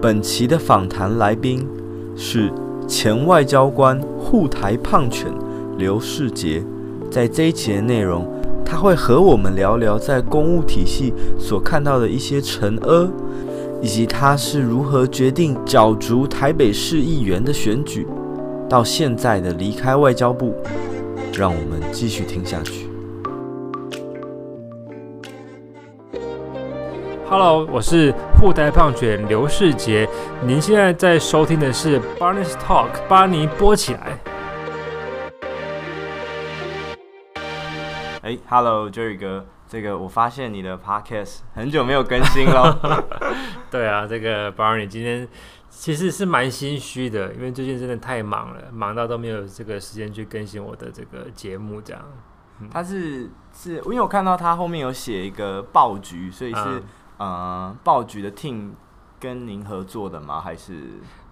[0.00, 1.66] 本期的访谈来宾
[2.16, 2.50] 是
[2.88, 5.32] 前外交官护台胖犬
[5.78, 6.62] 刘世杰。
[7.10, 8.26] 在这一期的内容，
[8.64, 13.10] 他会和我们聊聊在公务体系所看到的一些陈阿，
[13.80, 18.06] 以及他是如何决定角逐台北市议员的选举，
[18.68, 20.54] 到现在的离开外交部。
[21.34, 22.91] 让我们继续听下去。
[27.32, 30.06] Hello，我是护台胖犬刘世杰。
[30.44, 34.18] 您现在在收听的是 Barney's Talk，巴尼播起来。
[38.20, 43.02] 哎，Hello，Jerry 哥，这个我发现你的 Podcast 很久没有更新了。
[43.72, 45.26] 对啊，这个 Barney 今天
[45.70, 51.80] 其实是蛮心虚的，因为最近真的太忙了，忙到都没有这个时间去更新我的这个节目。
[51.80, 52.02] 这样，
[52.70, 56.82] 他是是因为我看到他后面有写一个爆菊，所以是。
[57.22, 58.70] 嗯呃，爆菊的 team
[59.20, 60.40] 跟您合作的吗？
[60.40, 60.84] 还是？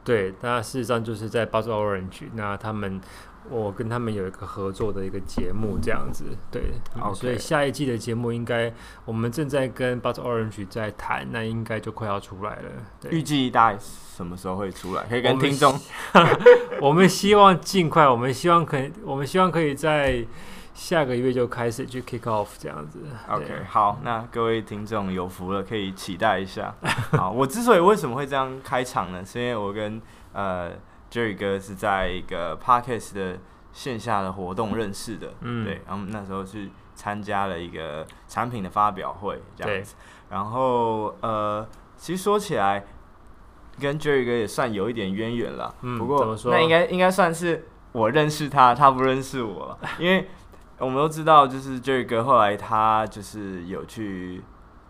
[0.04, 3.00] 对，那事实上就是在 Buzz Orange，那他们
[3.50, 6.24] 我跟他们有一个合作的一个节目，这样子。
[6.50, 7.14] 对，Okay.
[7.14, 8.72] 所以下一季的节目应该
[9.04, 12.70] 我们正在跟 Buzz Orange 在谈，那应该就快要出来了。
[13.10, 15.04] 预计大概什么时候会出来？
[15.04, 15.78] 可以跟听众。
[16.80, 20.24] 我们希望尽快，我们希望可以，我们希望可以在。
[20.80, 23.00] 下个月就开始去 kick off 这样子。
[23.28, 26.74] OK，好，那各位听众有福了，可以期待一下。
[27.12, 29.22] 好，我之所以为什么会这样开场呢？
[29.22, 30.00] 是因为我跟
[30.32, 30.72] 呃
[31.12, 33.38] Jerry 哥是在一个 parkas 的
[33.74, 35.34] 线下的活动认识的。
[35.42, 39.94] 嗯，对，然后那时候是参加了一个产品的发表会这样子。
[40.30, 42.82] 然后呃，其实说起来，
[43.78, 45.74] 跟 Jerry 哥也算有一点渊源了。
[45.82, 50.26] 嗯，不过那应该应该算是我认识他，他不认识我，因为。
[50.80, 54.42] 我们都知道，就是 Jerry 哥后来他就是有去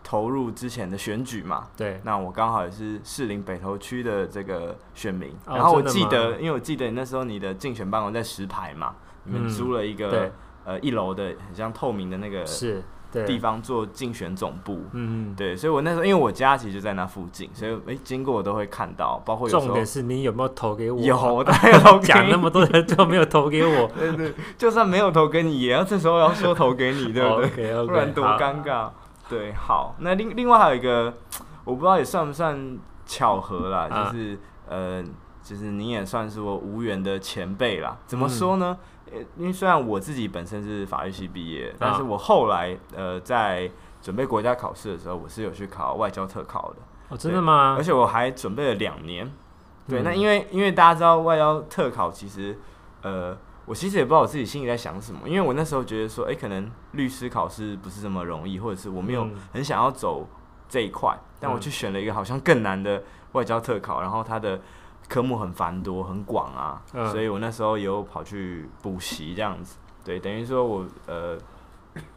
[0.03, 1.67] 投入之前的选举嘛。
[1.77, 2.01] 对。
[2.03, 10.31] 那我刚好也是士林北投区的这个选民，哦、然后我记得，因为我记得那时候你的竞选办公在石牌嘛，你们租了一个、嗯、
[10.65, 12.45] 呃一楼的很像透明的那个。
[12.45, 12.81] 是。
[13.11, 20.99] 地方做竞选总部，嗯对，所以我那时候因为我家其实就在那附近，所以哎、欸、经过我都会看到，包括有重点是你有没有投给我？
[21.01, 21.99] 有，我都有投。
[21.99, 28.89] 讲那么多人都没有投给我， 对，对对，就算没有投给你，也要这时候要说投给你， 对不对？Okay, okay, 不然多尴尬。
[29.29, 31.13] 对，好，那另另外还有一个，
[31.63, 35.03] 我不知道也算不算巧合啦，啊、就是呃，
[35.43, 37.97] 就是你也算是我无缘的前辈啦。
[38.05, 38.77] 怎么说呢？
[38.79, 38.85] 嗯
[39.37, 43.69] 因为虽然我自己本身是法律系毕业，但是我后来呃在
[44.01, 46.77] 准备国家考试的时候，我是有去考外交特考的。
[47.09, 47.75] 哦，真的吗？
[47.77, 49.29] 而且我还准备了两年。
[49.87, 52.57] 对，嗯、那因为因为大家知道外交特考，其实
[53.01, 60.27] 呃，我其实也不知道我自己心里在想什么，因为我那时候觉得说，哎、欸，可能律师考试不是这么容易，或者是我没有很想要走
[60.69, 64.59] 这一块，嗯、但我去选了一个好像更难的外交特考，然后它的。
[65.11, 71.37] 科目很繁多，很广啊，嗯、所以我那时候也有跑去补习这样子，对，等于说我呃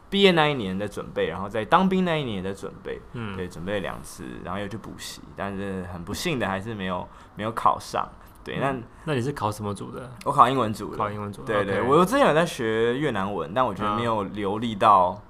[0.09, 8.07] 毕业那一年的准备，然后在当兵那一年也在准备，嗯，对，准备了两次，然后又去补习，但是很不幸的还是没有没有考上，
[8.45, 10.09] 对，那、嗯、那你是考什么组的？
[10.23, 15.21] 我考英文组的，考英文组，对对我之前有在学越南文，但我觉得没有流利到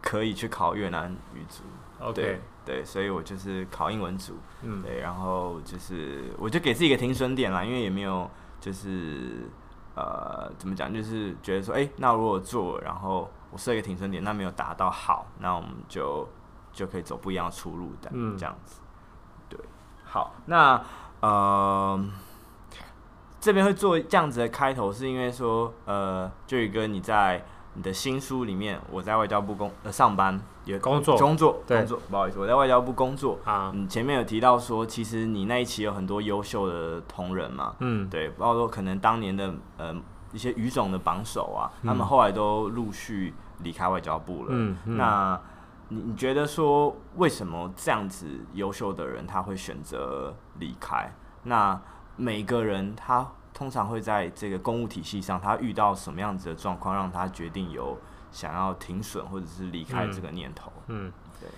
[0.00, 1.64] 可以去考越南语组
[1.98, 2.14] ，OK。
[2.14, 8.28] 对对，所以我就是考英文组，嗯，对，然后就是我就给自己一个停损点啦，因为也没有
[8.60, 9.48] 就是
[9.94, 16.28] 呃怎么讲，就是觉得说，哎，那如果做，然后我设一个停损点，那没有达到好，那我们就
[16.72, 18.80] 就可以走不一样的出路的，嗯，这样子，
[19.48, 19.58] 对，
[20.04, 20.82] 好，那
[21.20, 22.04] 呃
[23.40, 27.44] 这边会做这样子的开头，是因为说，呃，Jerry 哥你在。
[27.80, 33.72] 你的新书里面，我在外交部工呃上班也工作工作对工作，不好意思，我在外交部工作啊。
[33.74, 39.96] 你前面有提到说，其实你那一期有很多优秀的同仁嘛，嗯，对，包括说可能当年的呃
[40.30, 43.32] 一些语种的榜首啊，嗯、他们后来都陆续
[43.62, 44.48] 离开外交部了。
[44.50, 45.40] 嗯，嗯那
[45.88, 51.10] 你你觉得说，为什么这样子优秀的人他会选择离开？
[51.44, 51.80] 那
[52.16, 53.26] 每个人他。
[53.60, 57.94] 通常会在这个公务体系上，他遇到什么样子的状况，让他决定有
[58.32, 60.72] 想要停损或者是离开这个念头？
[60.86, 61.48] 嗯，嗯对，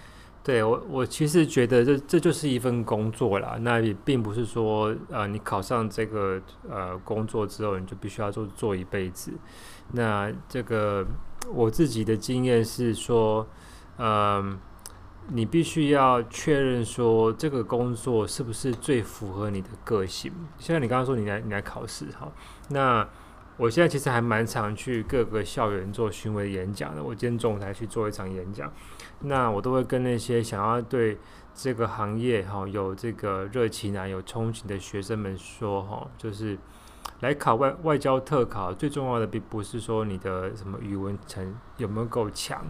[0.43, 3.57] 对我我其实觉得这这就是一份工作啦。
[3.61, 9.33] 那也并不是说呃，你考上这个呃工作之后，你就必须要做做一辈子。
[9.93, 11.07] 那这个
[11.55, 13.47] 我自己的经验是说，
[13.99, 14.07] 嗯、
[14.51, 14.59] 呃。
[15.29, 20.33] 你必须要确认说这个工作是不是最符合你的个性。
[20.59, 22.31] 像你刚刚说你来你来考试哈，
[22.69, 23.09] 那
[23.57, 27.03] 我现在其实还蛮常去各个校园做巡回演讲的。
[27.03, 28.73] 我今天中午才去做一场演讲，
[29.21, 31.19] 那我都会跟那些想要对
[31.55, 36.59] 这个行业哈有这个热情啊，有憧憬的学生们说哈，就是
[37.21, 42.65] 来考外外交特考，最重要的并不是说你的什么语文成有没有够强，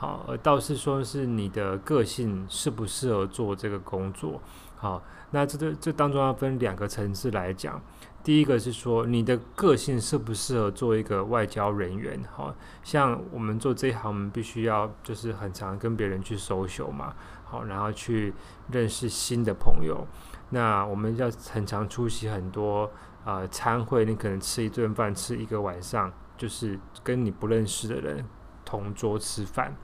[0.00, 4.40] 好，而倒是说是你的个性适不适合做这个工作。
[4.74, 5.02] 好，
[5.32, 7.78] 那这这这当中要分两个层次来讲。
[8.24, 12.18] 第一个是说你的个性适不适合做一个外交人员？
[12.34, 17.14] 好，像我们做这一行，我们必须要就是很常跟别人去熟熟嘛，
[17.44, 18.32] 好，然后去
[18.70, 20.06] 认识新的朋友。
[20.48, 22.90] 那我们要很常出席很多
[23.26, 28.24] 呃餐会，你可能吃一顿饭，吃一个晚上，就是跟你不认识的人
[28.64, 29.76] 同桌吃饭。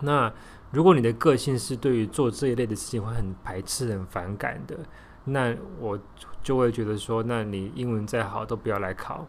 [0.00, 0.32] 那
[0.72, 4.78] 如果你的个性是对于做这一类的事情会很排斥、很反感的，
[5.24, 5.98] 那我。
[6.44, 9.26] 就会觉得说，那你英文再好都不要来考，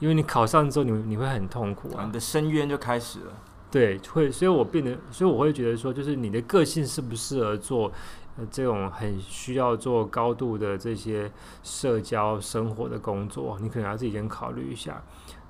[0.00, 3.32] 因为你考上之后你，你你会很痛苦啊，你的深渊就开始了。
[3.70, 7.92] 对，会，所以我变得，所以我会觉得说，就是你的个性适不适合做
[8.36, 11.30] 呃这种很需要做高度的这些
[11.62, 15.00] 社交生活的工作，你可能要自己先考虑一下。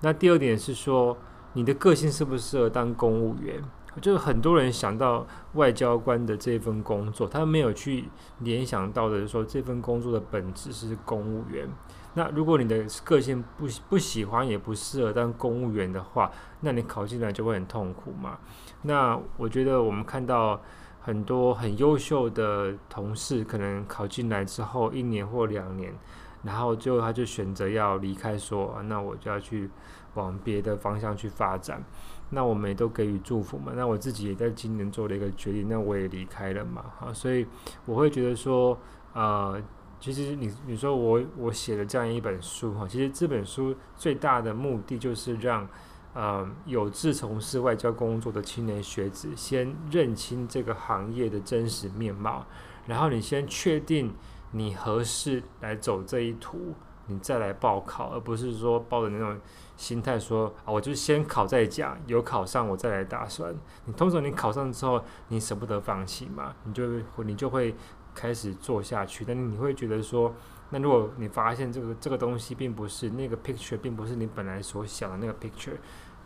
[0.02, 1.16] 那第二点是说，
[1.54, 3.64] 你的个性适不适合当公务员？
[4.00, 8.04] 就是很多人想到外交官的这份工作，他没有去
[8.40, 11.68] 联想到的是说，这份工作的本质是公务员。
[12.14, 18.38] 那如果你的个性不不喜欢也不适合当公务员的话，那你考进来就会很痛苦嘛。
[18.82, 20.60] 那我觉得我们看到
[21.00, 25.94] 很多很优秀的同事，可能考进来之后一年或两年，
[26.42, 29.70] 然后最后他就选择要离开，说那我就要去
[30.14, 31.84] 往别的方向去发展。
[32.30, 33.72] 那我们也都给予祝福嘛。
[33.76, 36.84] 那我自己也在今年做了一个决定，那我也离开了嘛。
[36.98, 37.46] 哈，所以
[37.84, 38.76] 我会觉得说，
[39.12, 39.62] 呃，
[40.00, 45.68] 其实你你说我我写了这样一本书哈，其实这本书最大的目的就是让
[46.14, 52.44] 呃有志从事外交工作的青年学子先认清这个行业的真实面貌，
[52.86, 54.12] 然后你先确定
[54.50, 56.74] 你合适来走这一途，
[57.06, 59.38] 你再来报考，而不是说抱着那种。
[59.76, 63.54] 心态说啊，我就先考再讲，有考上我再来打算。
[63.84, 67.74] 你通常你考上之后，你舍不得放弃嘛，你就你就会
[68.14, 69.24] 开始做下去。
[69.24, 70.34] 但你会觉得说，
[70.70, 75.76] 那如果你发现这个这个东西并不是那个 picture，并不是你本来所想的那个 picture，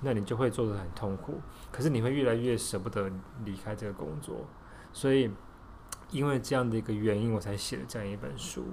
[0.00, 1.40] 那你就会做得很痛苦。
[1.72, 3.10] 可是你会越来越舍不得
[3.44, 4.46] 离开这个工作。
[4.92, 5.30] 所以
[6.10, 8.64] 因为这样的一个原因，我才写了这样一本书。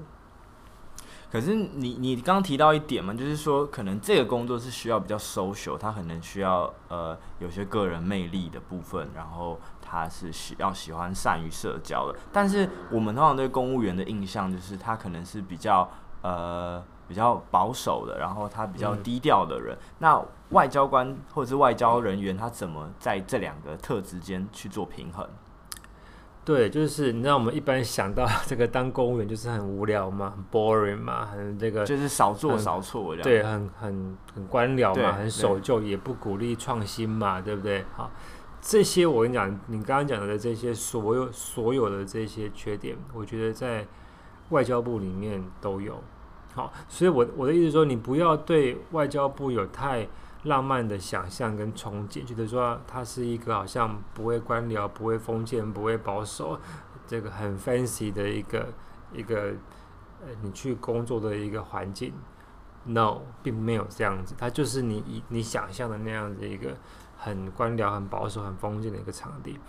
[1.30, 12.18] 可是你你刚刚提到一点嘛，就是说可能这个工作是需要比较 social，他可能需要呃有些个人魅力的部分，然后他是喜要喜欢善于社交的。
[12.32, 15.90] 但是我们通常对公务员的印象就是他可能是比较
[16.22, 19.76] 呃比较保守的，然后他比较低调的人。
[19.76, 19.96] 嗯。
[20.00, 25.28] 那外交官或者是外交人员，他怎么在这两个特质间去做平衡？
[26.48, 33.24] 对，就是你知道我们一般想到这个当公务员就是很无聊嘛，很 boring 嘛，很这个就是少做少错这样。
[33.24, 37.84] 对，很很很官僚嘛，很守旧，也不鼓励创新嘛，对不对？
[37.98, 38.10] 好，
[38.62, 43.86] 这些我跟你讲，你刚刚讲的这些所有所有的这些缺点，我觉得在
[44.52, 46.02] 外交部里面都有。
[46.54, 50.08] 好，所以我我的意思说，你不要对外交部有太。
[50.44, 56.58] 浪漫的想象跟憧憬，觉得说他是一个好像不会官僚、不会封建、不会保守，
[57.06, 58.68] 这个很 fancy 的一个
[59.12, 59.54] 一个
[60.22, 62.14] 呃，你去工作的一个环境。
[62.86, 66.78] No，并没有这样子，它就是你你想象的那样子一个
[67.18, 69.60] 很官僚、很保守、很封建的一个场地。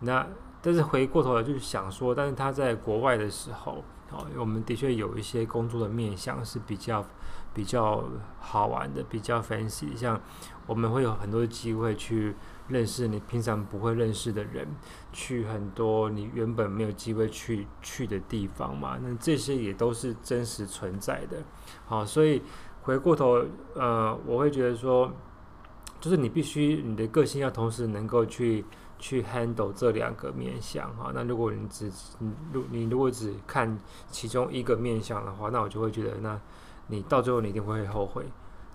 [0.00, 0.26] 那
[0.62, 7.04] 但是回过头来就是想说，但是他在国外的时候，哦，我们的确有一些工作的面向是比较。
[7.54, 8.02] 比较
[8.40, 10.20] 好玩的，比较 fancy，像
[10.66, 12.34] 我们会有很多机会去
[12.68, 14.66] 认识你平常不会认识的人，
[15.12, 18.98] 去很多你原本没有机会去去的地方嘛。
[19.02, 21.42] 那这些也都是真实存在的。
[21.84, 22.42] 好，所以
[22.82, 23.44] 回过头，
[23.74, 25.12] 呃，我会觉得说，
[26.00, 28.64] 就是你必须你的个性要同时能够去
[28.98, 31.10] 去 handle 这两个面相哈。
[31.14, 33.78] 那如果你只你如你如果只看
[34.10, 36.40] 其中一个面相的话，那我就会觉得那。
[36.88, 38.24] 你到最后你一定会后悔，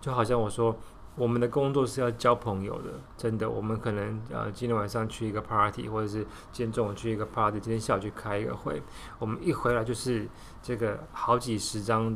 [0.02, 0.76] 就好像我说，
[1.16, 3.50] 我们的工作是要交朋友的，真的。
[3.50, 6.20] 我们可能呃今天晚上去一个 party，或者是
[6.52, 8.82] 今天中午去一个 party，今天下午去开一个会，
[9.20, 10.28] 我们一回来就是
[10.62, 12.16] 这个好几十张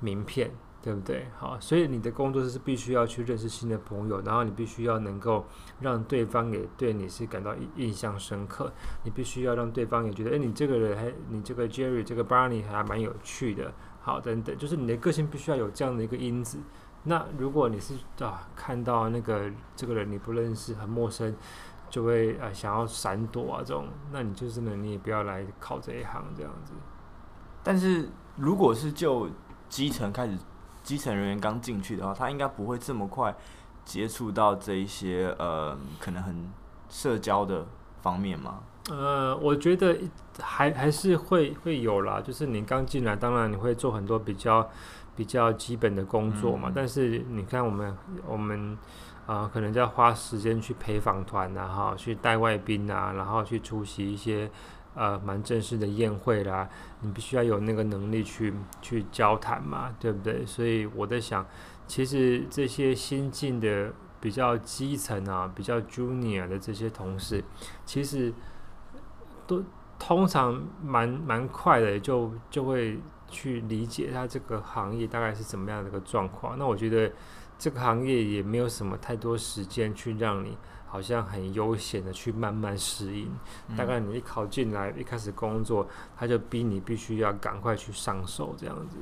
[0.00, 0.50] 名片，
[0.82, 1.28] 对不对？
[1.38, 5.46] 好，所以你的工作是必须要去认识新的朋友，然后你必须要能够
[5.78, 8.72] 让对方也对你是感到印象深刻，
[9.04, 13.72] 你必须要让对方也觉得，诶，你这个人还，你这个 Jerry，这个 Barney 还蛮有趣的。
[14.02, 16.58] 好，等等，就是你的个性必须要有这样的一个因子。
[17.04, 21.34] 那如果你是啊，看到那个这个人你不认识，很陌生，
[21.88, 26.72] 就会啊想要闪躲啊这种，那你就是呢，你也不要来考这一行这样子。
[27.62, 29.28] 但是如果是就
[29.68, 30.36] 基层开始，
[30.82, 33.34] 基层人员刚进去的话，他应该不会这么快
[33.84, 36.52] 接触到这一些呃可能很
[36.88, 37.66] 社交的
[38.00, 38.60] 方面吗？
[38.90, 39.96] 呃，我觉得
[40.40, 44.68] 还还是会会有啦，就是你刚进来，当然你会做很多比较
[45.14, 46.68] 比较基本的工作嘛。
[46.68, 47.96] 嗯、但是你看我们
[48.26, 48.76] 我们
[49.24, 54.50] 啊、呃，可能就要花时间去陪访团呐，哈，去带外宾啊，然后去出席一些
[54.96, 56.68] 呃蛮正式的宴会啦。
[57.02, 60.44] 你必须要有那个能力去去交谈嘛，对不对？
[60.44, 61.46] 所以我在想，
[61.86, 67.44] 其实这些新进的比较基层啊，比较 junior 的这些同事，
[67.86, 68.34] 其实。
[69.46, 69.62] 都
[69.98, 76.58] 通常蛮蛮快的，就就会去理解他这个行业大概是怎么样的一个状况。
[76.58, 77.12] 那我觉得
[77.58, 80.56] 这个行业也没有什么太多时间去让你
[80.86, 83.30] 好像很悠闲的去慢慢适应。
[83.68, 88.98] 嗯、大概你一考进来，一开始工作，他就逼你必须要赶快去上手这样子。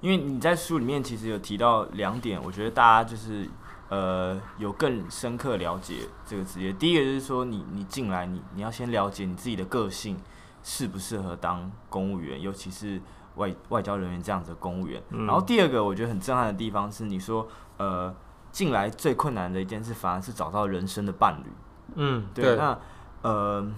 [0.00, 3.48] 因为你在书里面其实有提到两点，我觉得大家就是。
[3.90, 6.72] 呃，有更深刻了解这个职业。
[6.72, 10.16] 第一个就是说你，你你进来，你你要先了解你自己的个性
[10.62, 12.98] 适不适合当公务员，尤其是
[13.34, 15.02] 外外交人员这样子的公务员。
[15.10, 18.14] 嗯、然后第二个，我觉得很震撼的地方是，你说，呃，
[18.50, 21.52] 进来最困难的一件事，反而是找到人生的伴侣。
[21.96, 22.44] 嗯，对。
[22.44, 22.78] 对那
[23.22, 23.68] 呃，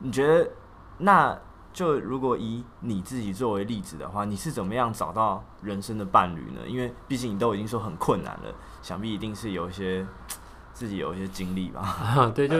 [0.00, 0.50] 你觉得
[0.98, 1.38] 那？
[1.78, 6.62] 就如果以你自己作为例子的话，你是怎么样找到人生的伴侣呢？
[6.66, 10.04] 因为毕竟你都已经说很困难了，想必一定是有一些
[10.72, 11.80] 自己有一些经历吧。
[11.80, 12.56] 啊， 对，就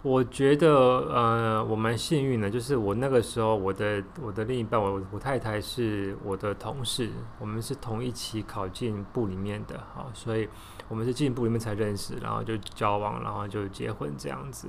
[0.00, 10.48] 我觉得呃，我蛮幸运的，就是我那个时候我的我的另一半，我我太太是我的同事，我们是同一期考进部里面的，好，所以
[10.88, 14.68] 我们是进部里面才认识，然后就交往，然后就结婚这样子。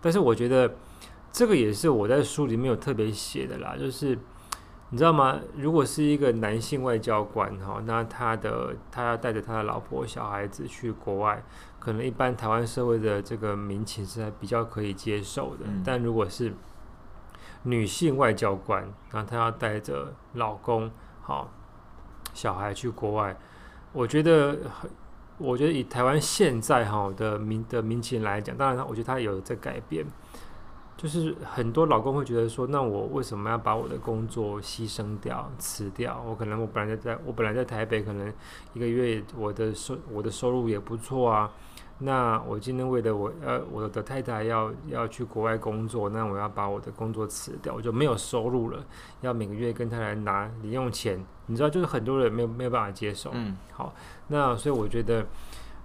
[0.00, 0.74] 但是我觉得。
[1.38, 4.18] 这个也是我在书里面有特别写的啦，就是
[4.90, 5.38] 你知道吗？
[5.54, 11.40] 如果是一个男性外交官哈，那他的他要带着他的老婆小孩子去国外，
[11.78, 15.66] 可能一般台湾社会的这个民情是还比较可以接受的。
[15.68, 16.52] 嗯、但如果是
[17.62, 20.90] 女性外交官，那她要带着老公
[21.22, 21.48] 好
[22.34, 23.36] 小孩去国外，
[23.92, 24.58] 我觉得，
[25.36, 30.04] 我觉得以台湾现在哈的民的民情来讲，当然我觉得他有在改变。
[30.98, 36.20] 就是很多老公会觉得说，那我为什么要把我的工作牺牲掉、辞掉？
[36.26, 38.32] 我可能我本来在我本来在台北，可能
[38.74, 41.48] 一个月我的收我的收入也不错啊。
[42.00, 48.84] 那我今天为了我呃我的太太要要去国外工作，那我要把我的工作辞掉，我就没有收入了，
[49.20, 51.24] 要每个月跟他来拿零用钱。
[51.46, 53.30] 你知道，就是很多人没有没有办法接受。
[53.34, 53.94] 嗯，好，
[54.26, 55.24] 那所以我觉得，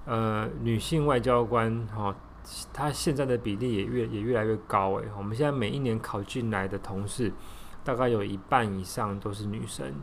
[0.05, 2.05] 呃，女性外交官哈。
[2.05, 2.15] 哦
[2.73, 7.31] 他现在的比例也越也越来越高诶，我们现在每一年考进来的同事，
[7.83, 9.93] 大概有一半以上都是女生，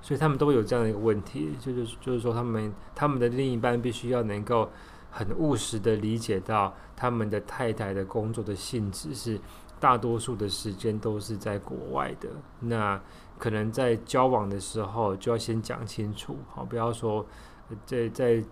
[0.00, 4.70] 所以他们都会有这样的一个问题，就是就是说他们他们的另一半必须要能够
[5.10, 9.40] 很务实的理解到他们的太太的工作的性质是
[9.80, 12.28] 大多数的时间都是在国外的，
[12.60, 13.00] 那
[13.38, 17.26] 可能在交往的时候就要先讲清楚，好，不要说
[17.84, 18.44] 在在。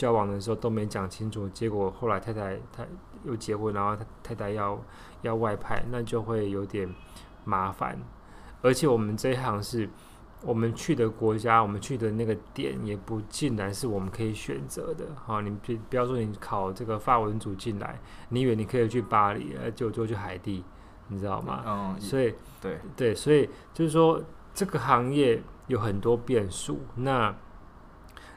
[0.00, 2.86] 交往的时候都没讲清楚，结果后来太太她
[3.22, 4.82] 又结婚，然后他太太要
[5.20, 6.88] 要外派，那就会有点
[7.44, 7.98] 麻烦。
[8.62, 9.86] 而且我们这一行是，
[10.40, 15.04] 我们去的国家，我们去的那个点也不尽然是我们可以选择的。
[15.26, 20.64] 好，你不不要说你考这个法文组进来，你以为你可以去巴黎，就就去海地，
[21.08, 21.62] 你知道吗？
[21.66, 24.18] 嗯，所以对对，所以就是说
[24.54, 26.80] 这个行业有很多变数。
[26.94, 27.36] 那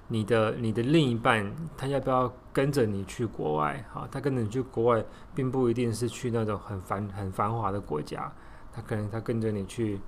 [0.10, 3.84] 你的你的另一半，他要不要跟着你去国外？
[3.92, 8.32] 哈，他跟着你去国外，并不一定是去那种很繁很繁华的国家，
[8.72, 10.00] 他可能他跟着你去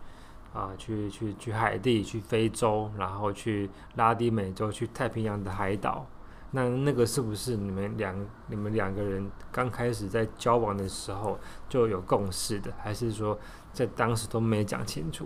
[0.54, 6.06] 啊，去去去海地，去非洲，然后去拉丁美洲，去太平洋的海岛。
[6.52, 8.16] 那那个是不是你们两
[8.48, 13.38] 你们两个人刚开始在交往的时候就有共识的，还是说
[13.72, 15.26] 在当时都没讲清楚？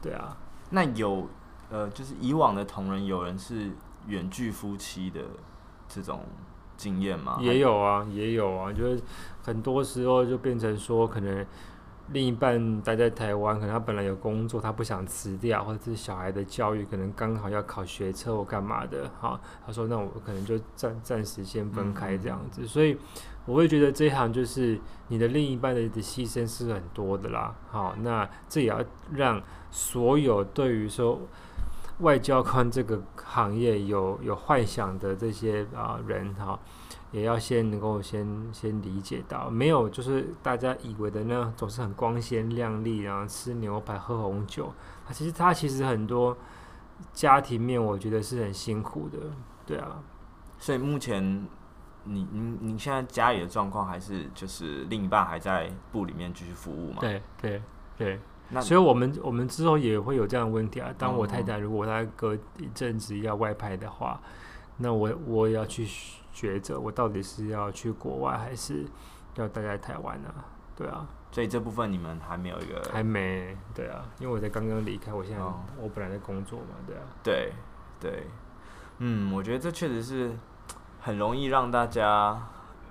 [0.00, 0.36] 对啊，
[0.70, 1.28] 那有
[1.68, 3.72] 呃，就是以往的同仁有人是。
[4.06, 5.20] 远距夫妻的
[5.88, 6.20] 这种
[6.76, 7.38] 经验吗？
[7.40, 9.02] 也有啊，也有啊，就是
[9.42, 11.44] 很多时候就变成说，可能
[12.12, 22.96] 另一半待在台湾，可能他本来有工作，他不想辞掉，或者是小孩的教育可能刚好要考学车或干嘛的，哈，他说那我可能就暂暂时先分开这样子，嗯、所以
[23.44, 31.18] 我会觉得这一行就是你的另一半的的牺牲是很多的啦，好，那这也要让所有对于说。
[31.98, 36.58] 外交官这个行业有有幻想的这些啊人哈，
[37.10, 44.66] 也要先能够先先理解到，没有就是大家以为的那样总是很光鲜亮丽，然后吃牛排喝红酒，
[45.06, 46.36] 啊其实他其实很多
[47.14, 49.18] 家庭面，我觉得是很辛苦的，
[49.64, 50.02] 对啊。
[50.58, 51.46] 所以目前
[52.04, 56.98] 你你你现在家里的状况还是就是另一半还在部里面继续服务吗？
[57.00, 57.62] 对对
[57.96, 58.20] 对。
[58.50, 60.94] 那所以我们我们之后也会有这样的问题啊。
[60.96, 64.20] 当我太太如果她隔一阵子要外派的话，
[64.76, 65.84] 那我我也要去
[66.32, 68.84] 抉择，我到底是要去国外还是
[69.34, 70.32] 要待在台湾呢？
[70.76, 77.52] 对啊，所以这部分你们还没有一个还没对啊，因为我在刚刚离开，我现在我本来在工作嘛，对啊，对
[77.98, 78.26] 对，
[78.98, 80.36] 嗯，我觉得这确实是
[81.00, 82.40] 很容易让大家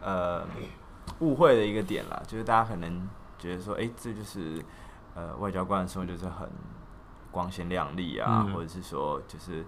[0.02, 0.46] 呃
[1.20, 3.08] 误会的一个点啦，就是大家可能
[3.40, 4.62] 觉得说，哎，这就是。
[5.16, 6.48] 呃，外交官的时候就是很
[7.32, 9.66] 光鲜亮丽啊，嗯、或者是说就是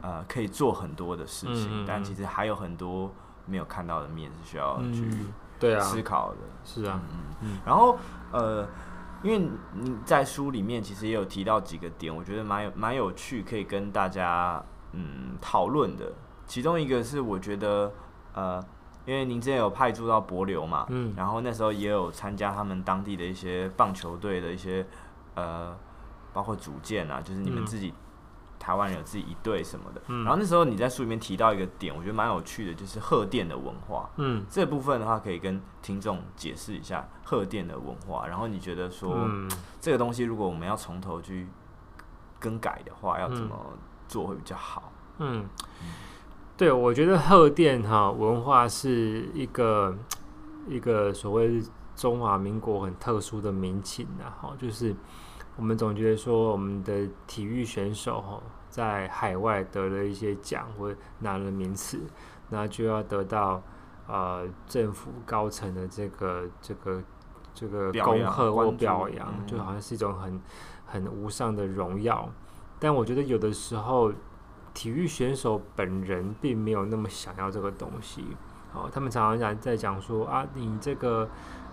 [0.00, 3.12] 呃可以做很多的事情，嗯、但其实还有很多
[3.44, 5.08] 没有看到的面是需要去
[5.60, 6.38] 对啊思考的。
[6.40, 7.58] 嗯、是啊，嗯嗯。
[7.64, 7.98] 然后
[8.32, 8.66] 呃，
[9.22, 16.10] 因为你在书里面其实也有提到几个点，我觉得蛮有蛮有趣，可以跟大家嗯讨论的。
[16.46, 17.92] 其中一个是我觉得
[18.32, 18.64] 呃。
[19.06, 24.84] 因为您之前有派驻到博流嘛，嗯，然后那时候也有参加他们当地的一些棒球队的一些
[25.34, 25.74] 呃，
[26.32, 27.94] 包括组建啊，就是你们自己、嗯、
[28.58, 30.02] 台湾人有自己一队什么的。
[30.08, 34.10] 嗯、然后那时候你在书里面提到一个点，我觉得蛮有趣的，就是贺电的文化。
[34.16, 38.26] 嗯，这部分的话可以跟听众解释一下贺电的文化。
[38.26, 39.48] 然后你觉得说、嗯、
[39.80, 41.46] 这个东西如果我们要从头去
[42.40, 43.56] 更改的话，要怎么
[44.08, 44.90] 做会比较好？
[45.18, 45.46] 嗯。
[45.80, 45.86] 嗯
[46.56, 49.94] 对，我觉得贺电哈文化是一个
[50.66, 51.62] 一个所谓
[51.94, 54.96] 中华民国很特殊的民情呐，哈，就是
[55.56, 62.00] 我们总觉得说我们的体育选手哈在海外得了一些奖或拿了名次，
[62.48, 63.62] 那就要得到
[64.08, 67.02] 呃政府高层的这个这个
[67.52, 70.40] 这个恭贺或表扬，就好像是一种很
[70.86, 72.30] 很无上的荣耀，
[72.78, 74.10] 但我觉得有的时候。
[74.76, 78.22] 体育选手本人并没有那么想要这个东西，
[78.74, 81.26] 哦，他们常常讲在讲说啊，你这个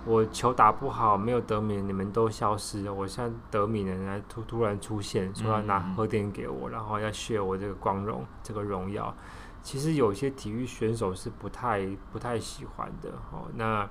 [0.06, 2.93] 我球打不好，没有得名，你们都消失了。
[2.93, 9.13] 我现在得名的人来突突然出现，说要拿贺电给我，然后要削我这个光荣，这个荣耀。
[9.62, 13.86] 其实有些体育选手是不太不太喜欢的，哦，那。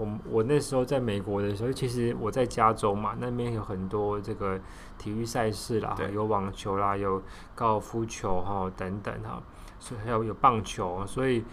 [0.00, 4.58] 我我那时候在美国的时候，其实我在加州嘛，那边有很多这个
[4.96, 7.22] 体育赛事啦，有网球啦，有
[7.54, 9.42] 高尔夫球哈等等哈，
[9.78, 11.44] 所以还有有棒球，所以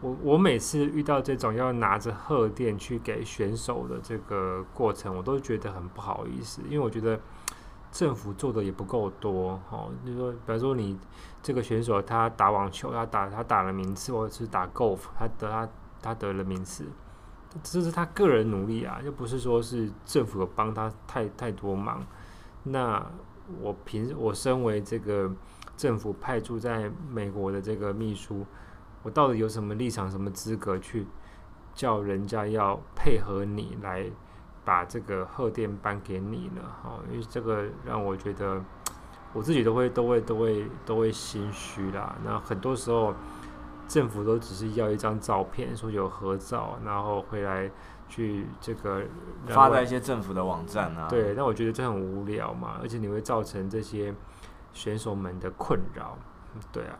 [0.00, 7.20] 我我每次遇到这种要拿着贺电去给选手的这个过程，我都觉得很不好意思，因为我觉得
[7.92, 10.98] 政府做的也不够多哈，就是说，比方说你
[11.40, 15.68] 这个选手他打网球，他打他打了名次，或者是打 golf，他得他
[16.02, 16.86] 他得了名次。
[17.62, 22.00] 这是他个人努力啊，又不是说是政府帮他太太多忙。
[22.62, 23.04] 那
[23.60, 25.30] 我凭我身为这个
[25.76, 28.46] 政府派驻在美国的这个秘书，
[29.02, 31.06] 我到底有什么立场、什么资格去
[31.74, 34.10] 叫人家要配合你来
[34.64, 36.62] 把这个贺电颁给你呢？
[36.82, 38.62] 哈，因为这个让我觉得
[39.32, 42.16] 我自己都会、都会、都会、都会心虚啦。
[42.24, 43.14] 那很多时候。
[43.92, 47.70] 政府都只是要一张照片，说有合照，然后回来
[48.08, 49.02] 去这个
[49.48, 51.08] 发在一些政府的网站啊。
[51.10, 54.14] 对，那我觉得这很无聊嘛，而且你会造成这些
[54.72, 56.16] 选手们的困扰。
[56.72, 56.96] 对啊，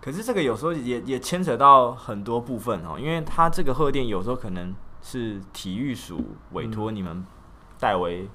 [0.00, 7.26] 可是这个有时候也也牵扯到很多部分哦，因为他这个贺电有时候可能是体育署委托你们
[7.78, 8.30] 代为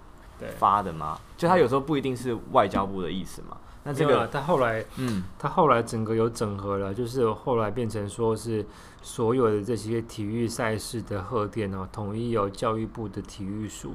[0.58, 3.58] 发的嘛，嗯、就他有时候不一定是外交部的意思嘛。
[3.84, 8.64] 那这个他后来，嗯，他后来整个有整合了，就是后来变成说是
[9.02, 13.94] 所有的这些体育赛事的贺电哦，统一由教育部的体育署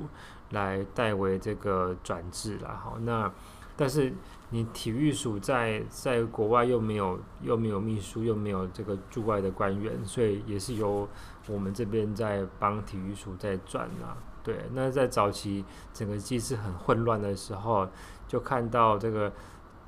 [0.51, 2.77] 来代为这个转制了。
[2.83, 3.33] 好，那
[3.77, 4.13] 但是
[4.51, 11.09] 你体育署在在国外又没有又没有秘书，又没有这个驻外的官员，所以也是由
[11.47, 14.19] 我们这边在帮体育署在转啊。
[14.47, 17.87] 对，那在早期整个机制很混乱的时候，
[18.27, 19.31] 就看到这个。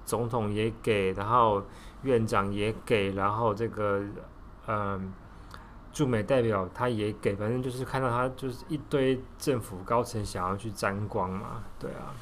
[0.09, 1.63] 总统也给，然后
[2.01, 4.03] 院长也给，然后这个
[4.67, 5.13] 嗯
[5.93, 12.17] 驻美代表他也给，反正就是看到他就是一堆政府高层想要去沾光嘛，对啊。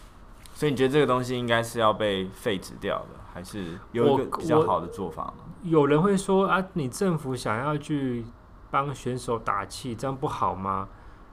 [0.52, 5.44] 所以你觉得这个东西应该是要被废止掉的，还是有一个比较好的做法吗？
[5.62, 8.26] 有人会说啊，你政府想要去
[8.68, 10.88] 帮选手打气，这样不好吗？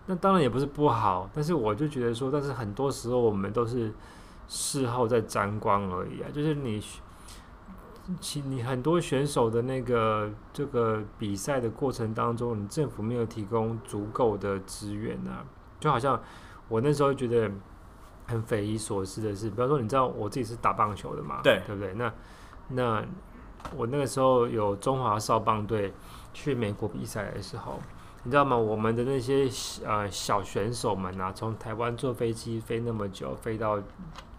[0.06, 3.92] 那当然也不是不好，但是我就觉得说，但是很多时候我们都是。
[4.46, 6.84] 事后再沾光而已啊，就是你
[8.20, 15.46] 其你很多选手的那个这个比赛的过程当中，你政府没有提供足够的资源啊，
[15.80, 16.22] 就好像
[16.68, 17.50] 我那时候觉得
[18.28, 21.94] 很匪夷所思的是，比方说你知道我自己是打棒球的嘛，对对不对？
[21.94, 22.14] 那
[22.68, 23.04] 那
[23.76, 25.94] 我那个时候有中华少棒队
[26.34, 27.80] 去美国比赛的时候，
[28.24, 28.56] 你知道吗？
[28.56, 29.50] 我们的那些
[29.86, 33.78] 呃小选手们啊，从台湾坐飞机飞那么久，飞到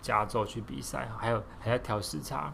[0.00, 2.52] 加州去比赛，还有还要调时差。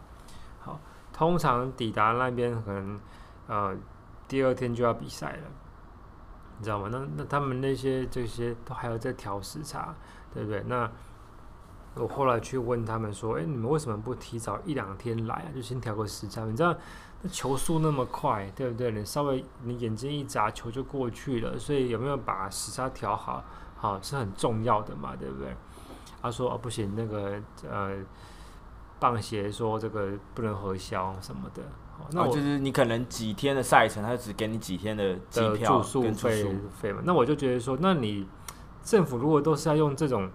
[0.59, 0.79] 好，
[1.13, 2.99] 通常抵达那边可能
[3.47, 3.75] 呃
[4.27, 5.47] 第二天就要比赛了，
[6.57, 6.89] 你知道吗？
[6.91, 9.95] 那那他们那些这些都还要再调时差，
[10.33, 10.61] 对不对？
[10.63, 10.91] 那
[11.95, 15.47] 我后来去问他们说：“哎，你们为什么不提早一两天来啊？
[15.55, 16.45] 就先调个时差？
[16.45, 16.75] 你知道
[17.21, 18.91] 那球速那么快，对不对？
[18.91, 21.57] 你稍微你眼睛一眨，球就过去了。
[21.57, 23.43] 所以有没有把时差调好？
[23.75, 25.55] 好是很重要的嘛，对不对？”
[26.21, 27.97] 他说：“哦，不行，那个呃，
[28.99, 31.63] 棒协说这个不能核销什么的。
[32.11, 37.01] 那我、哦、就是你可能几天的赛程，他只给你几天的机票住宿费费嘛。
[37.03, 38.27] 那我就觉得说，那你
[38.83, 40.29] 政府如果都是要用这种。”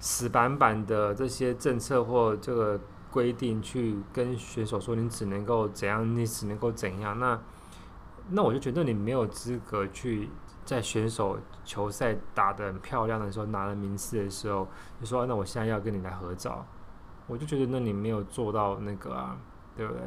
[0.00, 2.78] 死板板的这些政策或这个
[3.10, 7.38] 规定去跟选手说，你只能够怎样，你只能够怎样，那
[8.30, 10.28] 那我就觉得你没有资格去
[10.64, 14.68] 在选手球赛打得很漂亮的时候，拿了名次的时候，
[15.00, 16.66] 就说那我现在要跟你来合照，
[17.26, 19.36] 我就觉得那你没有做到那个啊，
[19.76, 20.02] 对不对？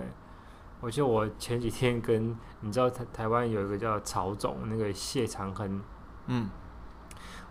[0.79, 5.81] 我记得我前几天跟你知道台台湾有一个叫曹总，那个谢长亨，
[6.27, 6.49] 嗯，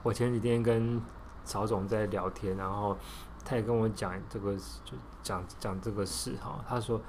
[0.02, 1.00] 我前几天跟。
[1.42, 2.96] 曹总在聊天，然后
[3.44, 6.64] 他也跟我讲这个，就讲讲这个事哈。
[6.68, 7.00] 他说，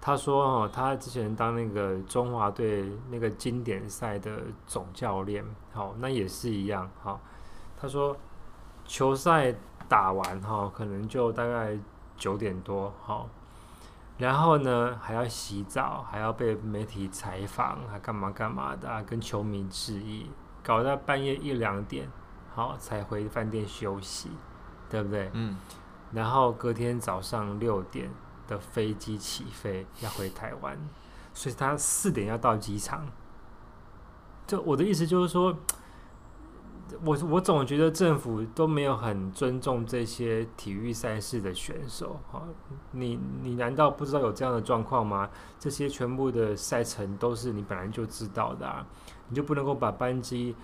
[0.00, 7.20] 他说哦，他之前当那个中华队那个经典赛的总教练，好，那也是一样哈。
[7.80, 8.16] 他说，
[8.84, 9.54] 球赛
[9.88, 11.78] 打完哈，可能就大概
[12.16, 13.26] 九点多哈，
[14.18, 20.30] 然后呢还要洗澡，还要被媒体采访，还干嘛干嘛的，跟球迷致意，
[20.62, 22.08] 搞到半夜一两点。
[22.54, 24.30] 好，才回饭店休息，
[24.94, 25.28] 对不对？
[25.32, 25.56] 嗯。
[26.12, 28.08] 然后隔天早上六点
[28.46, 30.78] 的飞机起飞，要回台湾，
[31.32, 33.04] 所以他四点要到机场。
[34.46, 35.56] 就我的意思就是说，
[37.04, 42.20] 我我总觉得政府都没有很尊重这些体育赛事的选手。
[42.30, 42.44] 哈，
[42.92, 45.28] 你你难道不知道有这样的状况吗？
[45.58, 48.86] 这些全部的赛程都是你本来就知道的啊，
[49.28, 50.54] 你就不能够把班机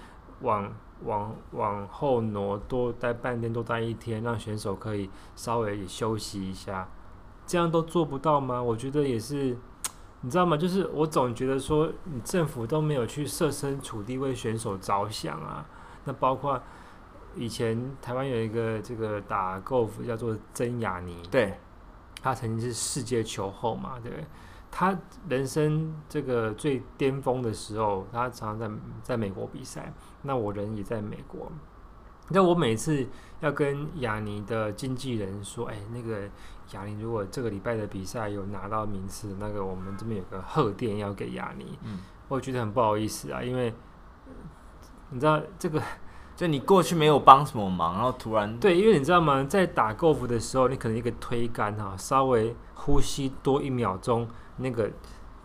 [0.40, 0.72] 往。
[1.06, 6.86] 往往后挪，多待半天，多待一天，让选手可以稍微休息一下，
[7.46, 8.62] 这样都做不到吗？
[8.62, 9.56] 我觉得也是，
[10.20, 10.58] 你知道吗？
[10.58, 15.64] 就是我总觉得说，你政府都没有去设身处地为选手着想啊。
[16.04, 16.60] 那包括
[17.34, 21.58] 以前台湾有一个这个打高尔夫叫做曾雅妮，对，
[22.20, 24.26] 他曾经是世界球后嘛，对不对？
[24.70, 24.96] 他
[25.28, 28.70] 人生这个最巅峰的时候，他常常在
[29.02, 29.92] 在美国比赛。
[30.22, 31.50] 那我人也在美国。
[32.28, 33.04] 那我每次
[33.40, 36.20] 要跟雅尼的经纪人说：“哎，那个
[36.72, 43.74] 雅尼，如果这个礼拜的比赛有拿到名次，那个我们这边有个贺电要给雅尼。”嗯，我觉得很不好意思啊，因为
[45.08, 45.82] 你知道这个，
[46.36, 49.42] 就你过去没有帮什么忙，然后突然对，因为你知道吗？
[49.42, 54.28] 在打 golf 的时候，你可能一个推杆哈，稍微呼吸多一秒钟。
[54.60, 54.90] 那个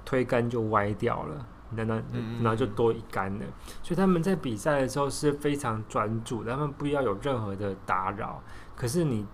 [0.04, 1.96] 推杆就歪掉了，那那
[2.42, 3.46] 然后就多一杆了。
[3.82, 8.42] 所以他们在比赛的时候是非常专注，他们不要有任何的打扰。
[8.76, 9.26] 可是你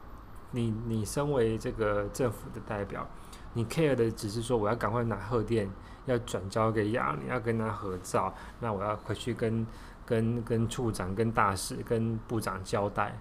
[0.52, 3.06] 你你身为这个政府的代表，
[3.54, 5.70] 你 care 的只是说我要赶快拿贺电，
[6.06, 9.65] 要转交给亚，你要跟他合照，那我要回去跟
[10.06, 13.17] 跟跟处长、跟大使、跟部长交代。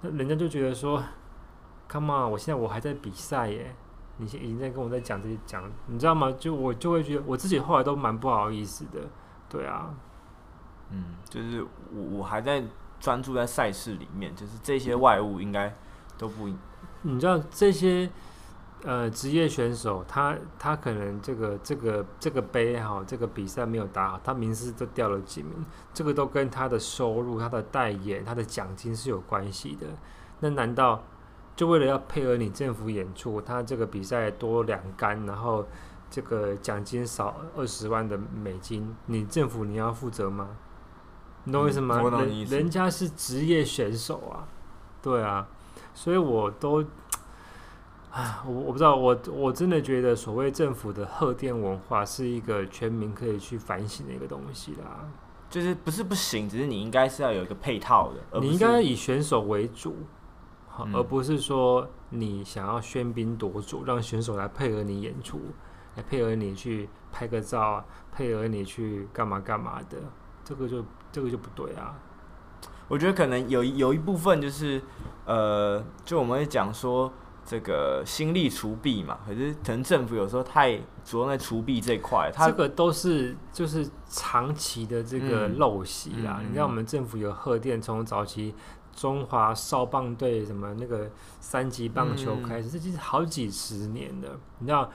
[0.00, 1.02] 那人家就觉得说
[1.88, 3.74] ，Come on，我现在我还在比赛耶。
[4.20, 6.34] 你现已经在跟我在讲这些讲，你知道吗？
[6.38, 9.00] 就我就会觉得我自己后来都蛮不好意思的，
[9.48, 9.94] 对啊，
[10.90, 12.64] 嗯，就是我我还在
[12.98, 15.72] 专注在赛事里面，就是这些外物应该
[16.16, 16.48] 都不，
[17.02, 18.10] 你知道这些
[18.82, 29.86] 呃职业选手，他他可能这个这个这个杯也好，这个比赛没有打好，他名次都掉了几名，这个都跟他的收入、他的代言、他的奖金是有关系的，
[30.40, 31.02] 那难道？
[31.58, 35.66] 就为了要配合你政府演出，他这个比赛多两杆，然后
[36.08, 40.50] 这个奖金少二十万的美金，你政府你要负责吗？
[41.42, 42.00] 你懂我意思吗？
[42.00, 44.46] 嗯、人人家是职业选手啊，
[45.02, 45.48] 对啊，
[45.94, 46.80] 所以我都，
[48.12, 55.08] 啊，我我不知道，我我真的觉得所谓政府的贺电文化是一个全民可以去反省的一个东西啦，
[55.50, 59.96] 就是不是不行，只是你应该是要有一个配套的，你应该以选手为主。
[60.92, 65.40] 而不是说你想要喧宾夺主，让选手来配合你演出，
[65.96, 69.98] 来配合你去拍个照啊，配合你去干嘛干嘛的，
[70.44, 71.94] 这个就这个就不对啊。
[72.88, 74.80] 我觉得可能有有一部分就是，
[75.26, 77.12] 呃，就我们会讲说
[77.44, 86.38] 这个心力除弊嘛，可是可能政府有时候太着重在除弊这一块，它这个都是就是长期的这个陋习啦。
[86.40, 88.54] 嗯、你看我们政府有贺电，从早期
[88.98, 91.08] 中华少棒队什么那个
[91.38, 94.90] 三级棒球开始，嗯、这其实好几十年的，你知道。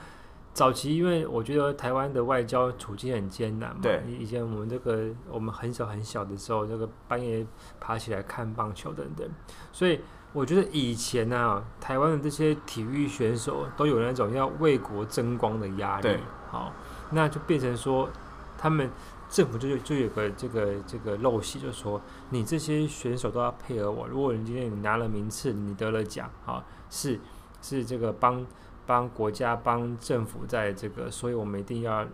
[0.52, 3.80] 早期，因为我觉得台湾的外交处境很艰难嘛。
[3.82, 4.04] 对。
[4.06, 7.44] 以前我们这个，我们很小很小的时候，这个半夜
[7.80, 9.28] 爬起来看棒球等等，
[9.72, 9.98] 所以
[10.32, 16.02] 我觉得以前呢、啊，台湾的这些体育选手都有那种要为国争光的压力。
[16.02, 16.20] 对。
[16.52, 16.72] 好，
[17.10, 18.08] 那就变成说，
[18.56, 18.88] 他们
[19.28, 24.06] 政府就就有个这个这个陋习，就是说，你这些选手都要配合我。
[24.06, 27.20] 如果你今天你拿了名次，你得了奖，啊，是
[27.62, 28.46] 是这个帮。
[28.86, 32.06] 帮国家、帮政府在这个，所以我们一定要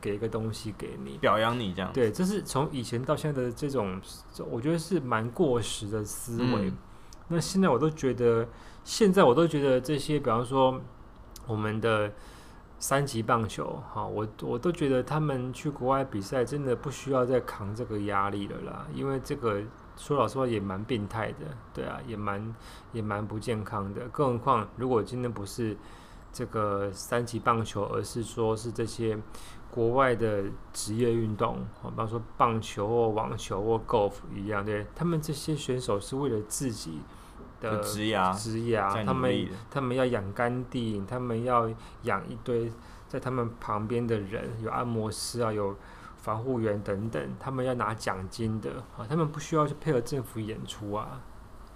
[0.00, 1.92] 给一个东西给你，表扬你这样。
[1.92, 4.00] 对，这是从以前到现在的这种，
[4.48, 6.70] 我觉得是蛮过时的思维。
[6.70, 6.76] 嗯、
[7.26, 8.46] 那现在我都觉得，
[8.84, 10.80] 现在我都觉得这些，比方说
[11.48, 12.12] 我们的
[12.78, 19.62] 三级棒球，哈，我我都觉得他们去国外比赛，真的不需要再扛这个压力了啦，因为这个。
[20.00, 21.38] 说老实话也蛮病态的，
[21.74, 22.54] 对啊，也蛮
[22.92, 24.06] 也蛮不健康的。
[24.12, 25.76] 更何况，如果今天不是
[26.32, 29.18] 这个三级棒球，而是说是这些
[29.72, 37.00] 国外的职业运动，比方说棒球或网球或 golf 一样，对，他们这些选手是为了自己
[37.60, 41.70] 的职业，职涯，他们他们要养干地，他们要
[42.02, 42.72] 养一堆
[43.06, 45.76] 在他们旁边的人，有按摩师啊，有。
[46.20, 51.20] 防护员等等，他们要拿奖金的啊，他们不需要去配合政府演出啊，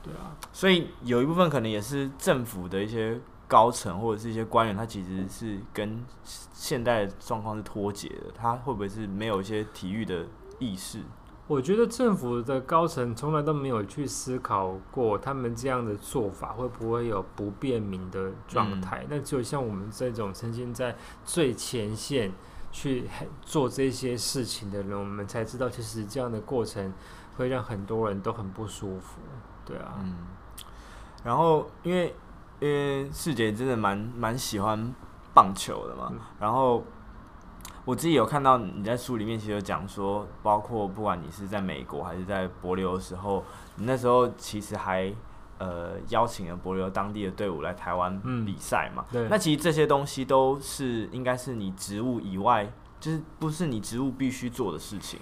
[0.02, 6.04] 对啊，所以有一部分可能也是政府的一些高层或者是一些官员，他其实是跟
[6.52, 10.26] 现代状况是脱节的，他会不会是没有一些体育的
[10.58, 10.98] 意识？
[11.46, 19.06] 我觉得政府的高层从来都没有去思考过，他们这样的做法会不会有不便民的状态？
[19.08, 22.32] 那、嗯、只有像我们这种曾经在最前线。
[22.74, 23.06] 去
[23.42, 26.90] 做这些事情的人，我们才知道，其实这样的过程
[27.36, 29.20] 会让很多人都很不舒服，
[29.66, 29.92] 对啊。
[29.98, 30.16] 嗯。
[31.22, 32.14] 然后，因为
[32.60, 34.90] 因为世杰真的蛮蛮喜欢
[35.34, 36.82] 棒球的嘛，嗯、然后
[37.84, 43.44] 我自己有看到你在书里面其实有讲说，包括不管你是在美国还是在帛琉的时候，
[43.76, 45.12] 你那时候其实还。
[45.58, 49.04] 呃，邀请了帛琉当地的队伍来台湾比赛嘛？
[49.12, 49.28] 嗯、对。
[49.28, 52.68] 那其实这些东西都是应该是你职务以外，
[52.98, 55.20] 就是不是你职务必须做的事情。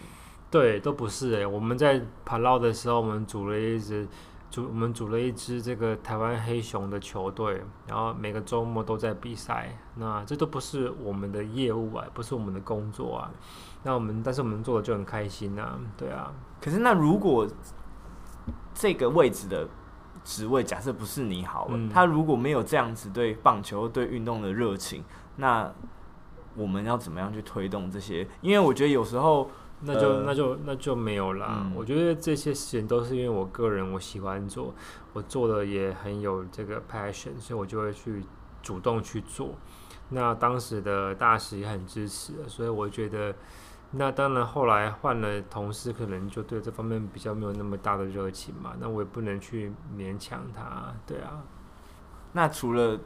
[0.51, 1.46] 对，都不是诶、欸。
[1.46, 4.09] 我们在盘绕的时候，我们组了一支
[4.50, 9.78] 组，我们组了一支这个台湾黑熊的球队，然后每个周末都在比赛。
[9.94, 13.30] 那这都不是我们的业务啊，不是我们的工作啊。
[13.84, 16.32] 那我们，但是我们做的就很开心啊，对啊。
[16.60, 17.48] 可是那如果
[18.74, 19.68] 这个位置的。
[20.22, 25.02] 职位假设不是你好了，嗯、他如果没有这样子对棒球、对运动的热情，
[25.36, 25.72] 那
[26.54, 28.28] 我们要怎么样去推动这些？
[28.42, 29.50] 因为我觉得有时候
[29.83, 31.62] 那就、呃、那就那就没有啦。
[31.64, 34.75] 嗯、我觉得这些事情都是因为我个人我喜欢做，
[35.12, 38.25] 我做的也很有这个 passion，所以我就会去
[38.62, 39.55] 主动去做。
[40.11, 43.35] 那当时的大使也很支持，所以我觉得。
[43.93, 48.73] 那当然，后来换了同事，可能就对这方面比较没有那么大的热情嘛。
[48.79, 51.43] 那我也不能去勉强他，对啊。
[52.33, 52.97] 那除了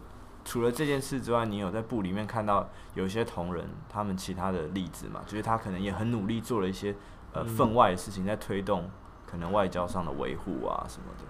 [0.45, 5.21] 除了这件事之外，你有在部里面看到有些同仁他们其他的例子吗？
[5.27, 6.95] 就是他可能也很努力做了一些
[7.33, 8.91] 呃分外的事情，在推动
[9.27, 11.25] 可能外交上的维护啊什么的。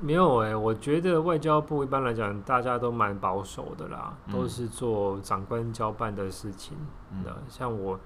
[0.00, 6.76] 没有诶、欸，我觉得外交部一般来讲大家都蛮保守的啦，都是做长官交办的事情
[7.24, 7.98] 的，嗯、像我。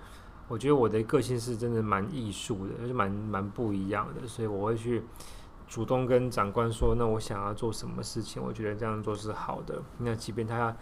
[0.48, 5.00] 我觉得我的个性是真的蛮艺术的，就是蛮蛮不一样的，所以我会去
[5.70, 9.80] 主动跟长官说，那我想要做什么事情，我觉得这样做是好的。
[9.98, 10.74] 那即便他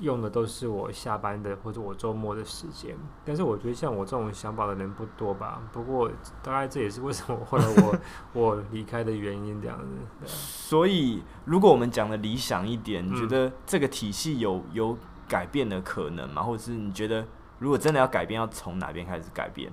[0.00, 5.62] 用的都是我下班的或者我周末的时间，但是我觉得像我这种想法的人不多吧。
[5.72, 6.10] 不过
[6.42, 7.98] 大概这也是为什么后来我
[8.34, 10.26] 我离开的原因这样子。
[10.26, 16.42] 所以如果我们讲的理想一点，你觉得这个体系有有改变的可能吗？
[16.42, 17.24] 或者是你觉得？
[17.58, 19.70] 如果真的要改变，要从哪边开始改变？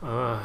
[0.00, 0.40] 呃，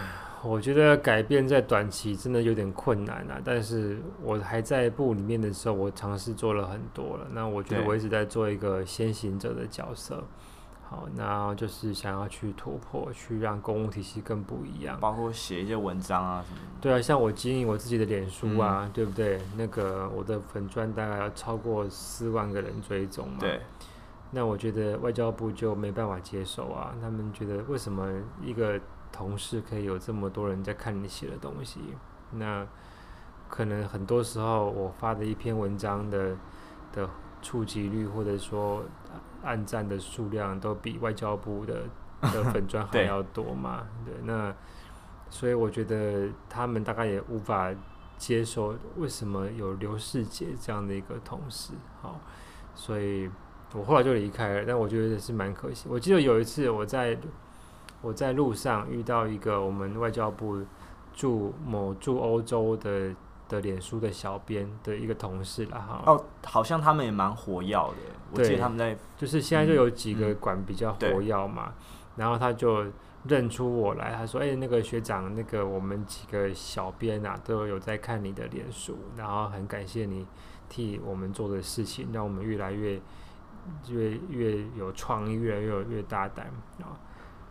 [0.45, 3.41] 我觉得改变在短期真的有点困难啊。
[3.43, 7.27] 但是我还在部里面的时候，我尝试做了很多了。
[7.31, 10.23] 那我觉得我一直在做一个先行者的角色。
[10.88, 16.60] 好，那就是想要去突破，去让公务体系更不一样，包括写一些文章啊什么。
[16.79, 19.41] 对啊，像我经营我自己的脸书啊，嗯、对不对？
[19.58, 23.38] 那个我的粉钻大概要超过四万个人追踪嘛。
[23.39, 23.60] 对。
[24.29, 28.08] 那我觉得外交部就没办法接受啊，他们觉得为什么
[28.39, 28.79] 一个
[29.15, 31.80] 同事可以有这么多人在看你写的东西？
[32.32, 32.67] 那
[33.47, 36.36] 可能很多时候我发的一篇文章的
[36.91, 37.10] 的
[37.41, 38.84] 触及率，或者说
[39.41, 41.84] 按赞的数量，都比外交部的
[42.21, 43.88] 的粉砖还要多嘛？
[44.04, 44.54] 对，对，那
[45.30, 47.73] 所以我觉得他们大概也无法
[48.17, 52.19] 接受为什么有刘世杰这样的一个同事，好，
[52.73, 53.30] 所以。
[53.73, 55.89] 我后来就离开了，但我觉得是蛮可惜。
[55.89, 57.17] 我记得有一次我在
[58.06, 60.62] 我在路上遇到一个我们外交部
[61.12, 63.13] 驻某驻欧洲的
[63.50, 66.04] 的脸书的小编的一个同事了哈。
[66.06, 67.94] 哦，好像他们也蛮活跃的。
[68.32, 71.84] 我记得他们在就是现在就有几个馆比较活跃嘛，嗯嗯、
[72.18, 72.86] 然后他就
[73.24, 80.28] 认出我来，他说：“哎、欸，那个学长，那个我们几个小编啊都有在看你的脸书，然后很感谢你
[80.70, 83.02] 替我们做的事情，让我们越来越。”
[83.89, 86.46] 越越有创意，越来越越大胆
[86.80, 86.94] 啊！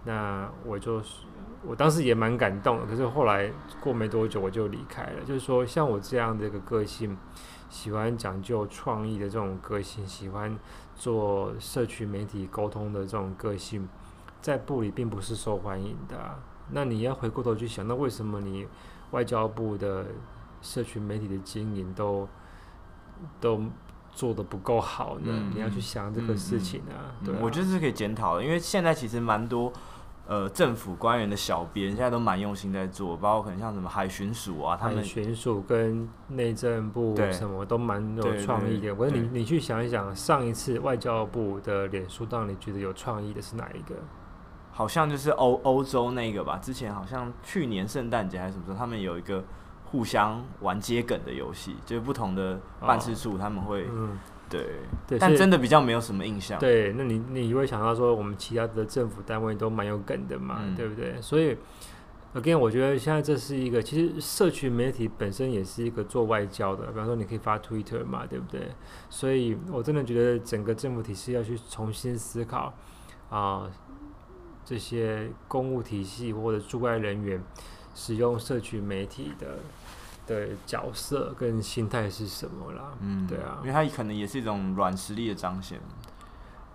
[0.04, 1.24] 那我就是，
[1.66, 2.86] 我当时也蛮感动的。
[2.86, 5.24] 可是后来过没多久，我就离开了。
[5.24, 7.16] 就是说，像我这样的一个个性，
[7.68, 10.58] 喜欢讲究创意的这种个性，喜欢
[10.94, 13.88] 做社群媒体沟通的这种个性，
[14.40, 16.38] 在部里并不是受欢迎的。
[16.70, 18.66] 那你要回过头去想，那为什么你
[19.10, 20.06] 外交部的
[20.60, 22.28] 社群媒体的经营都
[23.40, 23.62] 都？
[24.14, 27.12] 做的不够好呢，嗯、你要去想这个事情啊。
[27.24, 29.72] 对啊，我觉得是可以检讨的，因为现在其实蛮多
[30.26, 38.94] 呃政府官员的小编现在都蛮用心在做，包括可能像什么海巡署啊，他们海巡署跟内政部什么都蛮有创意的。
[38.94, 43.96] 我说你你去想一想，上一次外交部的脸书让你觉得有创意的是哪一个？
[44.70, 49.42] 好像就是欧欧洲那个吧，之前好像去年圣诞节还是什么时候，他们有一个。
[49.84, 54.18] 互相玩接梗的游戏，就是不同的办事处他们会，哦嗯、
[54.50, 54.66] 对，
[55.06, 56.58] 对但真的比较没有什么印象。
[56.58, 61.20] 对，那你你会想到说，我们其他的政府单位都蛮有梗的嘛，嗯、对不对？
[61.20, 61.56] 所以
[62.34, 68.68] ，again，我觉得现在这是一个，其实社群媒体本身也是一个做外交的，比方说你可以发 Twitter 嘛，对不对？
[69.08, 72.74] 所以我真的觉得整个政府体系要去重新思考
[73.30, 73.70] 啊、呃，
[74.64, 77.40] 这些公务体系或者驻外人员
[77.94, 79.58] 使用社群媒体的。
[80.26, 82.94] 的角色跟心态是什么啦？
[83.02, 85.78] 嗯，对啊，因为它可能也是一种软实力的彰显。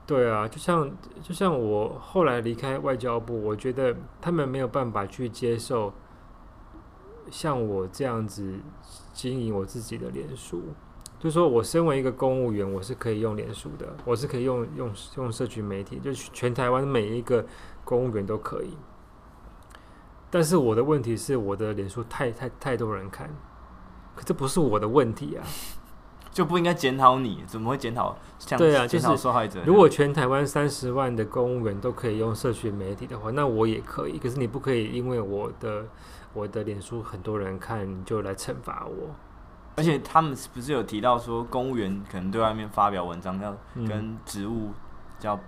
[0.06, 0.88] 对啊，就像
[1.24, 5.92] 就像我后来离开外交部，我觉得他们没有办法去接受
[7.32, 8.60] 像我这样子
[9.14, 10.62] 经营我自己的脸书。
[11.18, 17.44] 就是说我身为一个公务员，我是可以用脸书的，我是可以用用用社群媒体，就全台湾每一个
[17.84, 18.78] 公务员都可以。
[20.32, 23.28] 但是我的问题是，我的脸书太太太多人看，
[24.16, 25.44] 可这不是我的问题啊，
[26.32, 28.16] 就不应该检讨你，怎么会检讨？
[28.58, 29.64] 对啊，就是受害者。
[29.66, 34.20] 如果全台湾三十万的公务员都可以用社群媒体的话，那我也可以。
[34.20, 35.86] 可是你不可以，因为我的
[36.34, 39.16] 我的脸书很多人看，你就来惩罚我。
[39.78, 44.70] 而且他们不是有提到说，公务员可能对外面发表文章要跟职务
[45.18, 45.40] 叫。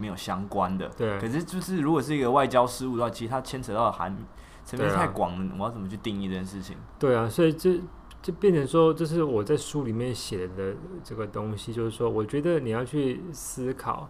[0.00, 1.20] 没有相关的，对。
[1.20, 4.16] 可是就是如果是一个外交事务的话，其实它牵扯到的含
[4.64, 6.74] 层面太广了，啊、我要怎么去定义这件事情？
[6.98, 7.78] 对啊，所以这
[8.22, 14.08] 就变成说，这是我在书里面写的这个东西，就是说，我觉得你要去思考，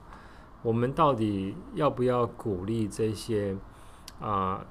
[0.63, 3.57] 我们到底要不要鼓励这些
[4.21, 4.67] 啊、呃、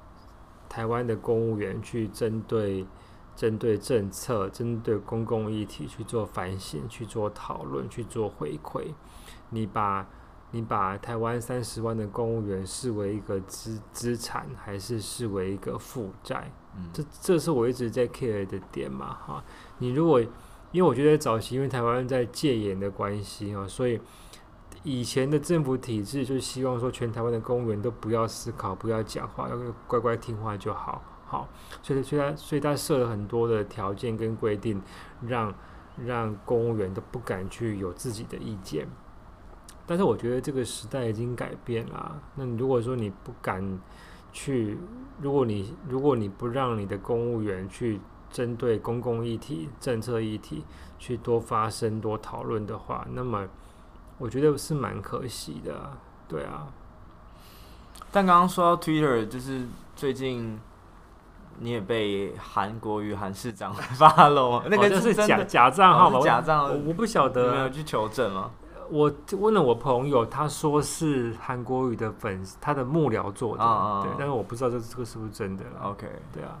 [0.68, 2.86] 台湾的公务员去针对
[3.36, 8.94] 针对政策、针对公共议题去做反省、去做讨论、去做回馈，
[9.50, 10.06] 你把。
[10.52, 16.50] 你把台湾三十万的公务员视为一个资资产，还是视为一个负债？
[16.76, 19.44] 嗯，这这是我一直在 care 的点嘛，哈。
[19.78, 20.20] 你如果
[20.72, 24.00] 因为我觉得早期因为台湾在戒严的关系啊，所以
[24.82, 31.48] 以前的政府体制就希望说全台湾的公务员都不要思考，不要讲话，要乖乖听话就好，好。
[31.82, 34.80] 所以，所以他所以他设了很多的条件跟规定，
[35.26, 35.54] 让
[35.96, 38.88] 让公务员都不敢去有自己的意见。
[39.90, 42.16] 但是我觉得这个时代已经改变了。
[42.36, 43.60] 那你如果说你不敢
[44.32, 44.78] 去，
[45.20, 48.00] 如果你如果你不让你的公务员去
[48.30, 50.64] 针对公共议题、政策议题
[50.96, 53.44] 去多发声、多讨论的话，那么
[54.16, 55.90] 我觉得是蛮可惜的。
[56.28, 56.68] 对啊。
[58.12, 60.56] 但刚刚说到 Twitter，就是最近
[61.58, 66.20] 你也被韩国瑜韩市长 发了，那个是假假账号吗？
[66.20, 68.52] 假账号，我不晓得，有没有去求证吗？
[68.90, 75.64] 我问了我朋友，他说是韩国语的粉丝，他的幕僚做的，哦、对，但是我不知道这这个是不是真的。
[75.82, 76.58] OK，对啊，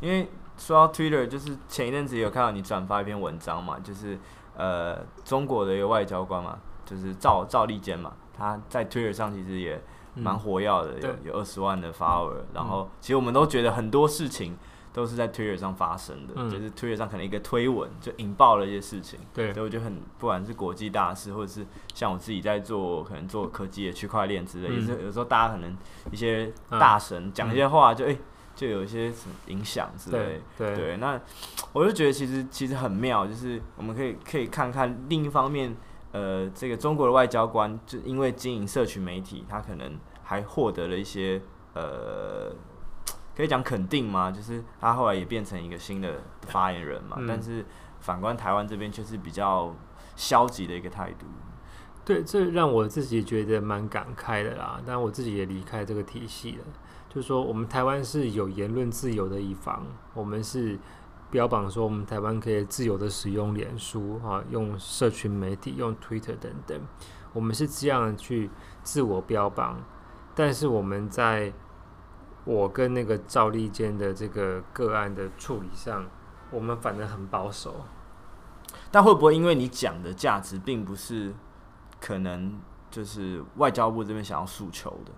[0.00, 4.18] 因为说到 Twitter，就是前一阵子有看到你转发一篇文章嘛，就是
[4.56, 9.80] 呃中国的一个外交官嘛，就是赵赵立坚嘛，他在 Twitter 上其实也
[10.14, 14.56] 蛮火药的，嗯、有有二十万的 follower，然后其实我们都觉得很多事情。
[14.92, 21.64] 都是在 Twitter 上发生的，嗯、就是 Twitter 上可能一个推文就引爆了一些事情，对，所以我就很，不管是国际大事，或者是
[21.94, 25.76] 像我自己在做，可能做科技的区块链之类，嗯、也是有时候大家可能
[26.10, 28.18] 一些大神讲一些话就，就、嗯、哎，
[28.56, 30.96] 就有一些什么影响之类，对。
[30.96, 31.20] 那
[31.72, 35.76] 我就觉得其实其实很妙，就是我们可以可以看看另一方面，
[36.12, 41.40] 呃，这个中国的外交官就因为经营社群媒体，他可能还获得了一些
[41.74, 42.52] 呃。
[43.38, 44.32] 可以讲肯定吗？
[44.32, 47.18] 就是他后来也变成一个新的发言人嘛。
[47.20, 47.64] 嗯、但是
[48.00, 49.72] 反观台湾这边却是比较
[50.16, 51.24] 消极的一个态度。
[52.04, 54.80] 对，这让我自己觉得蛮感慨的啦。
[54.84, 56.64] 但我自己也离开这个体系了。
[57.08, 60.76] 就是说，我们台湾是有言论自由的一方，我们是
[61.30, 66.80] 标榜说我们台湾可以自由的使用脸书啊，用社群媒体，用 Twitter 等等，
[67.32, 68.50] 我们是这样去
[68.82, 69.80] 自我标榜。
[70.34, 71.52] 但是我们在
[72.48, 76.06] 我跟那个赵立坚的这个个案的处理上，
[76.50, 77.84] 我们反正很保守。
[78.90, 81.34] 但会不会因为你讲的价值并不是
[82.00, 82.58] 可能
[82.90, 85.12] 就是外交部这边想要诉求的？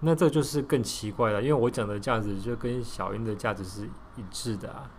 [0.00, 4.90] 那这就是更奇怪了，因为我讲的价值就跟小英的价值是一致的啊。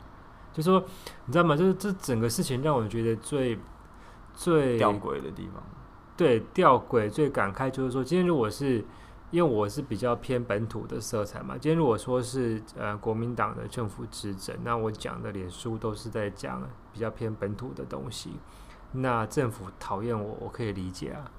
[0.51, 0.83] 就说
[1.25, 1.55] 你知道吗？
[1.55, 3.59] 就是这整个事情让我觉得最
[4.33, 5.61] 最吊诡的地方。
[6.17, 8.83] 对，吊诡最感慨就是说，今天如果是。
[9.31, 16.61] 因为我是比较偏本土的色彩嘛，今天如果说是呃国民党的政府执政，那我讲的脸书都是在讲
[16.93, 18.39] 比较偏本土的东西，
[18.93, 21.31] 那政府讨厌我，我可以理解啊。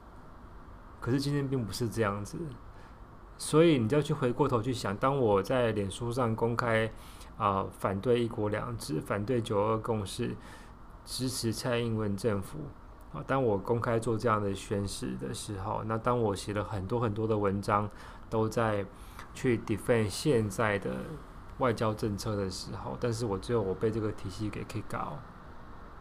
[1.00, 2.36] 可是今天并不是这样子，
[3.38, 6.90] 所以你就要去回过头去想，当我在脸书上公开
[7.38, 10.34] 啊、反对一国两制，反对九二共识，
[11.04, 12.58] 支持蔡英文政府。
[13.22, 17.88] 当我公开做这样的宣誓的时候，那当我写了很多很多的文章，
[18.28, 18.84] 都在
[19.34, 20.96] 去 defend 现在的
[21.58, 25.18] 外交政策的时候，但是我最后我被这个体系给 kick out。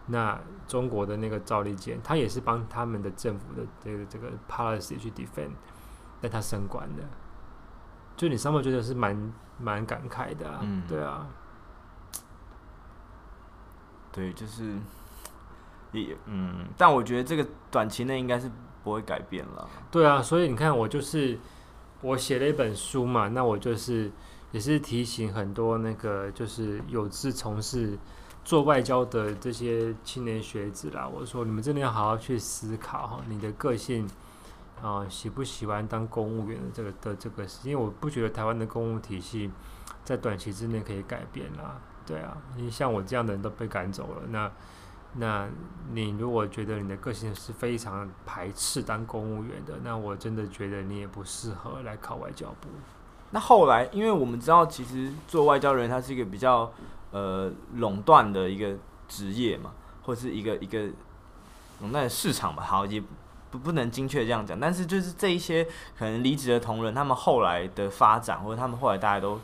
[0.07, 5.51] 那中国的那个赵立坚，他也是帮他们的政府的这个这个 policy 去 defend，
[6.21, 7.03] 但他升官的，
[8.15, 11.27] 就你上面觉得是蛮蛮感慨的啊，嗯，对啊，
[14.11, 14.77] 对，就是。
[16.25, 18.49] 嗯，但我觉得这个短期内应该是
[18.83, 19.67] 不会改变了。
[19.89, 21.39] 对啊，所以你看，我就是
[22.01, 24.11] 我写了一本书嘛，那我就是
[24.51, 27.97] 也是提醒很多那个就是有志从事
[28.43, 31.07] 做外交的这些青年学子啦。
[31.07, 34.07] 我说你们真的要好好去思考哈，你的个性
[34.83, 39.49] 啊、喜不喜欢当公务员的这个的这个事，因为我不觉得台湾的公务体系
[40.03, 41.81] 在短期之内可以改变啦。
[42.05, 44.51] 对啊，因为像我这样的人都被赶走了，那。
[45.17, 45.47] 那
[45.93, 52.67] 你如果觉得你的个性是非常排斥当公务员的，那我真的觉得你也不适合来考外交部。
[53.31, 56.71] 那后来，因为我们知道，其实做外交人，他是一个比较
[57.11, 58.75] 呃垄断的一个
[59.07, 59.71] 职业嘛，
[60.03, 60.89] 或是一个一个
[61.79, 62.63] 垄断的市场吧。
[62.63, 63.01] 好，也
[63.51, 65.63] 不不能精确这样讲，但是就是这一些
[65.97, 69.39] 可能离职的同仁，他们后来的发展，或者他们后来大家都。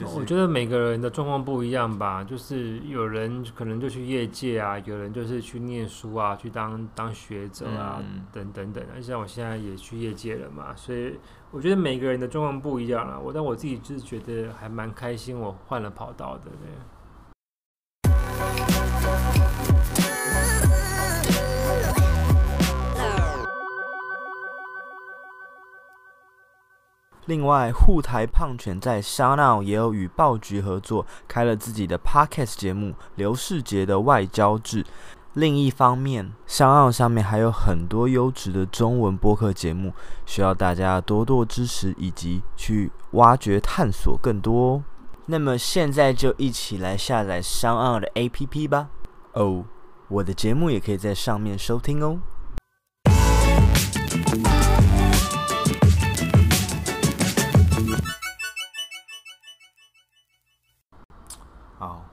[0.00, 8.82] 就是、我觉得每个人的状况不一样吧，就是有人可能就去业界啊，有人就是去念书啊，去当当学者啊，嗯、等等等。
[9.02, 11.18] 像我现在也去业界了嘛，所以
[11.50, 13.18] 我觉得每个人的状况不一样啊。
[13.18, 16.70] 我但我自己就是觉得还蛮开心，我换了跑道的，对。
[27.30, 34.82] 另外，护台胖犬在 SoundOn 也有与爆橘合作，开了自己的 Podcast 节目《刘世杰的外交志》。
[35.34, 39.92] 另一方面，SoundOn 上面还有很多优质的中文播客节目，
[40.26, 44.84] 需要大家多多支持以及去挖掘探索更多哦。
[45.26, 48.88] 那么现在就一起来下载 SoundOn 的 APP 吧。
[49.34, 49.64] 哦，
[50.08, 52.18] 我的节目也可以在上面收听哦。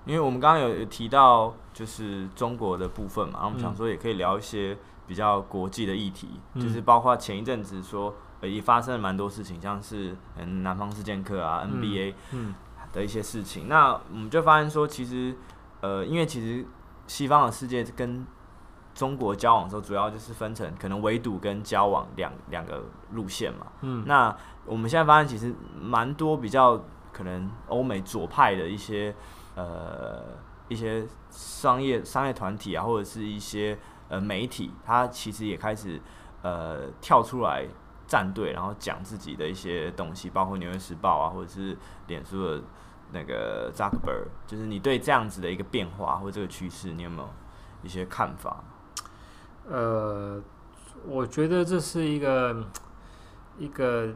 [0.07, 12.13] 因为我们刚刚有有提到就是中国的部分嘛，然后我们想说也可以聊一些比较国际的议题，嗯、就是包括前一阵子说也发生了蛮多事情，像是嗯南方四剑客啊、嗯、NBA
[12.93, 13.65] 的一些事情。
[13.65, 15.35] 嗯、那我们就发现说，其实
[15.81, 16.65] 呃，因为其实
[17.05, 18.25] 西方的世界跟
[18.95, 23.67] 中国交往的时候，主要就是分成可能围堵跟交往两两个路线嘛。
[23.81, 24.33] 嗯，那
[24.65, 26.81] 我们现在发现其实蛮多比较
[27.11, 29.13] 可能欧美左派的一些。
[29.57, 30.21] 呃，
[30.67, 33.75] 一些商业商业团体啊，或者是一些
[34.07, 35.99] 呃媒体，他其实也开始
[36.43, 37.65] 呃跳出来
[38.05, 42.61] 站队，然后讲自己的一些东西，包括《纽约时报》啊，或者是脸书的
[43.11, 47.29] 那个扎克伯格，就是你对这样子的一个变化或这个趋势，你有没有
[47.81, 48.63] 一些看法？
[49.67, 50.39] 呃，
[51.03, 52.63] 我觉得这是一个
[53.57, 54.13] 一个。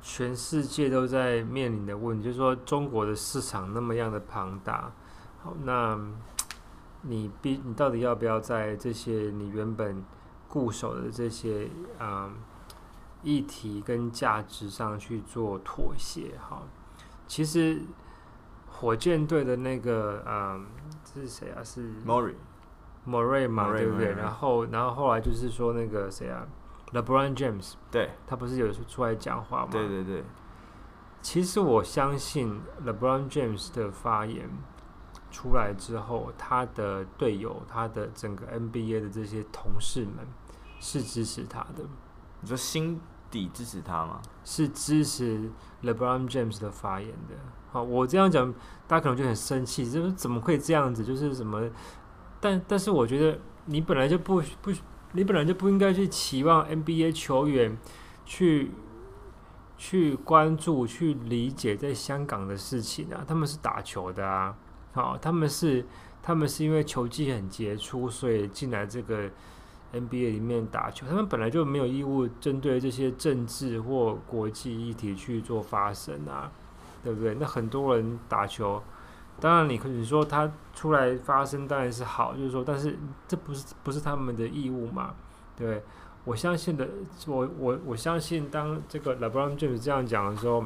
[0.00, 4.92] 全世界都在面临的问题，就是说中国的市场那么样的庞大，
[5.42, 5.98] 好，那
[7.02, 10.04] 你必你到底要不要在这些你原本
[10.48, 11.68] 固守的这些
[11.98, 12.36] 啊、嗯、
[13.22, 16.38] 议题跟价值上去做妥协？
[16.38, 16.62] 哈，
[17.26, 17.82] 其实
[18.66, 20.66] 火箭队的那个嗯，
[21.04, 21.62] 这是谁啊？
[21.62, 22.34] 是莫瑞，
[23.04, 24.12] 莫瑞嘛，对不对？
[24.12, 26.46] 然后，然后后来就是说那个谁啊
[26.92, 29.68] ？LeBron James，对，他不是有出来讲话吗？
[29.70, 30.24] 对对对。
[31.20, 34.48] 其实我相信 LeBron James 的发言
[35.30, 40.26] 出来之后，他的队友、他的整个 NBA 的这些同事们
[40.80, 41.84] 是支持他的。
[42.40, 44.22] 你说心底支持他吗？
[44.44, 45.50] 是支持
[45.82, 47.34] LeBron James 的发言的。
[47.70, 48.50] 好，我这样讲，
[48.86, 51.04] 大家可能就很生气，就是怎么会这样子？
[51.04, 51.68] 就是什么？
[52.40, 54.72] 但但是我觉得你本来就不不。
[55.12, 57.76] 你本来就不应该去期望 NBA 球员
[58.26, 58.70] 去
[59.76, 63.24] 去关注、去理解在香港的事情啊！
[63.26, 64.54] 他们是打球的啊，
[64.92, 65.86] 好，他们是
[66.22, 69.30] 他们是因为球技很杰出，所以进来这个
[69.92, 71.06] NBA 里面打球。
[71.06, 76.52] 他们本来就没有义务针对这些政治或国际议题去做发声啊，
[77.02, 77.34] 对不对？
[77.34, 78.82] 那很多人打球。
[79.40, 85.14] 当然，你可以说他出来发声当然是好，就是说，但是这不是不是他们的义务嘛？
[85.56, 85.80] 对，
[86.24, 86.88] 我相信的，
[87.28, 90.64] 我我我相信，当这个 LeBron James 这样讲的时候，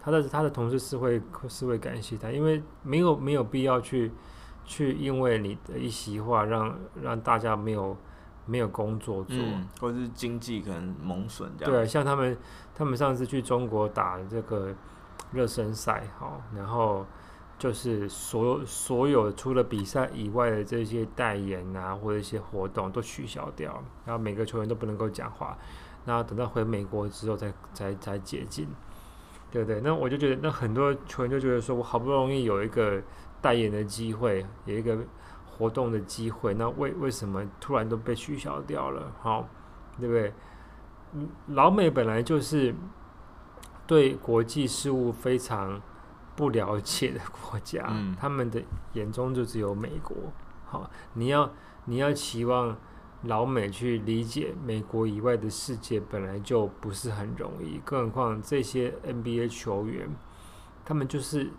[0.00, 4.10] 他的他的同事是会是会感谢他，因为没有没有必要去
[4.64, 7.96] 去因为你的一席话让让大家没有
[8.46, 11.72] 没有工作做，嗯、或者是经济可能蒙损这样。
[11.72, 12.36] 对，像他们
[12.74, 14.74] 他们上次去中国打这个
[15.30, 17.06] 热身赛，哈，然后。
[17.60, 25.58] 就是所有所有除了比赛以外的这些代言啊，或者一些活动都取消掉，然后每个球员都不能够讲话，
[26.06, 28.66] 然后等到回美国之后才才才解禁，
[29.50, 29.78] 对不对？
[29.82, 32.98] 那我就觉得，那很多球员就觉得说，我好不容易有一个
[33.42, 34.96] 代言的机会，有一个
[35.44, 39.12] 活动的机会，那为为什么突然都被取消掉了？
[39.20, 39.46] 好，
[39.98, 40.32] 对不对？
[41.12, 42.74] 嗯，老美本来就是
[43.86, 45.82] 对国际事务非常。
[46.40, 48.62] 不了解的国家，嗯，他们的
[48.94, 50.16] 眼中就只有美国。
[50.64, 51.50] 好，你要
[51.84, 52.74] 你要期望
[53.24, 57.78] 老美去理解美国以外的世界，本来就不是很容易。
[57.84, 60.08] 更何况这些 NBA 球员，
[60.82, 61.50] 他们就是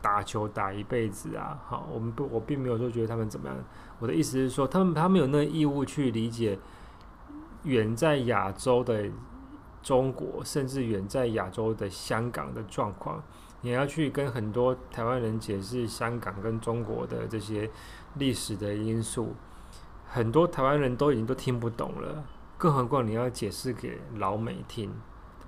[0.00, 1.60] 打球打一辈子啊。
[1.66, 3.56] 好，我们不，我并没有说觉得他们怎么样。
[3.98, 6.58] 我的意思是说，他们他们有那个义务去理解
[7.64, 9.10] 远在亚洲的
[9.82, 13.22] 中国，甚至远在亚洲的香港的状况。
[13.62, 17.70] 你要去跟很多台湾人解释香港跟中国的这些
[18.14, 19.34] 历史的因素，
[20.06, 22.24] 很多台湾人都已经都听不懂了，
[22.56, 24.90] 更何况你要解释给老美听，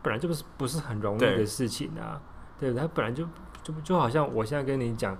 [0.03, 2.21] 本来就不是不是很容易的事情啊，
[2.61, 2.83] 对不对？
[2.83, 3.27] 他本来就
[3.63, 5.17] 就就好像我现在跟你讲，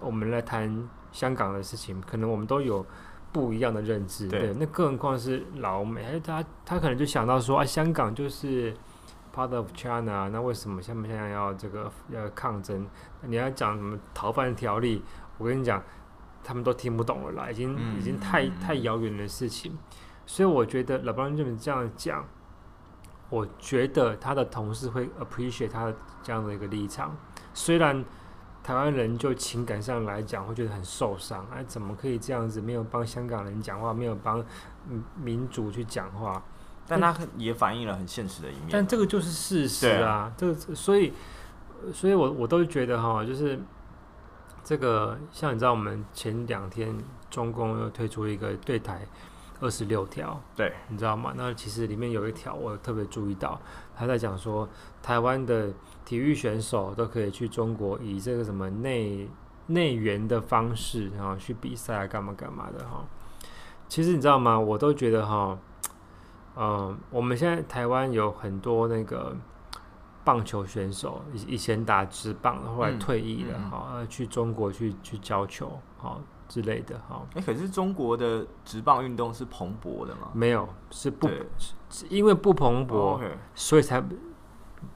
[0.00, 2.84] 我们来谈香港的事情，可能我们都有
[3.32, 8.74] 不一样的认知，对，那更何况是老美，他他可能就想到说啊，香港就是。
[9.32, 12.86] Part of China，那为什么现不现在要这个要抗争？
[13.22, 15.02] 你要讲什么逃犯条例？
[15.38, 15.82] 我跟你讲，
[16.42, 19.78] 他们都听不懂了啦，已经、嗯、已经太太遥远的事情。
[20.26, 22.24] 所以我觉得 LeBron James 这样讲，
[23.28, 27.16] 我觉得他的同事会 appreciate 他的这样的一个立场。
[27.54, 28.04] 虽然
[28.62, 32.60] 台湾人就情感上来讲会觉得很受伤，哎，怎么可以这样子？
[32.60, 34.44] 没有帮香港人讲话，没有帮
[35.16, 36.42] 民主去讲话。
[36.98, 38.68] 但他也反映了很现实的一面。
[38.72, 41.12] 但这个就是事实啊，啊这个所以，
[41.92, 43.58] 所以我我都觉得哈，就是
[44.64, 46.96] 这个像你知道，我们前两天
[47.30, 49.06] 中共又推出一个对台
[49.60, 51.32] 二十六条，对，你知道吗？
[51.36, 53.60] 那其实里面有一条我特别注意到，
[53.96, 54.68] 他在讲说
[55.00, 55.72] 台湾的
[56.04, 59.28] 体育选手都可以去中国以这个什么内
[59.68, 63.04] 内援的方式，然后去比赛啊，干嘛干嘛的哈。
[63.88, 64.58] 其实你知道吗？
[64.58, 65.56] 我都觉得哈。
[66.62, 69.34] 嗯，我们现在台湾有很多那个
[70.22, 77.22] 棒球选手，以以前打职棒，后来退役了，哈、嗯嗯，去中国去去教球，好之类的，哈。
[77.34, 80.28] 哎、欸，可是中国的职棒运动是蓬勃的吗？
[80.34, 81.26] 没有，是不，
[81.88, 83.20] 是因为不蓬勃，oh.
[83.54, 84.04] 所以才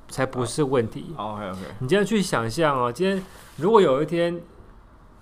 [0.09, 1.15] 才不是问题。
[1.17, 1.61] Oh, OK OK。
[1.79, 3.25] 你这样去想象哦，今天
[3.57, 4.39] 如果有一天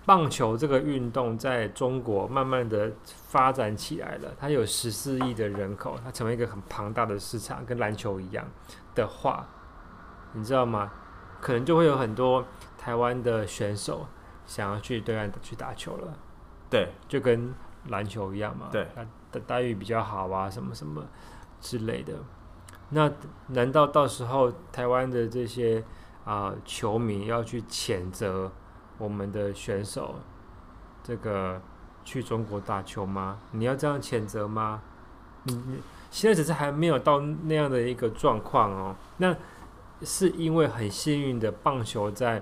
[0.04, 8.44] 棒球这个运动在中国慢慢的发展起来了，它有十四亿的人口，它成为一个很庞大的市场，跟篮球一样
[8.94, 9.46] 的话，
[10.32, 10.90] 你知道吗？
[11.40, 12.44] 可能就会有很多
[12.76, 14.06] 台湾的选手
[14.44, 16.12] 想要去对岸去打球了。
[16.68, 17.54] 对，就跟
[17.88, 18.68] 篮球一样嘛。
[18.72, 18.88] 对，
[19.30, 21.04] 的待遇比较好啊，什么什么
[21.60, 22.14] 之类的。
[22.90, 23.10] 那
[23.48, 25.82] 难道到时候台湾的这些
[26.24, 28.50] 啊、呃、球迷要去谴责？
[29.02, 30.14] 我们的选手，
[31.02, 31.60] 这个
[32.04, 33.36] 去中国打球吗？
[33.50, 34.80] 你要这样谴责吗？
[35.42, 38.94] 你你现在只是还没有到那样的一个状况哦。
[39.16, 39.34] 那
[40.02, 42.40] 是因为很幸运的，棒球在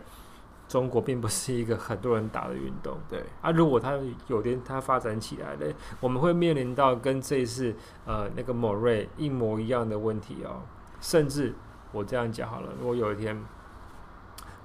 [0.68, 2.98] 中国并不是一个很多人打的运动。
[3.08, 10.60] 对啊，如果它有点它发展起来了，我们会面临到跟这一次呃那个某瑞一模一样的问题哦。
[11.00, 11.54] 甚至
[11.90, 13.42] 我这样讲好了，如果有一天。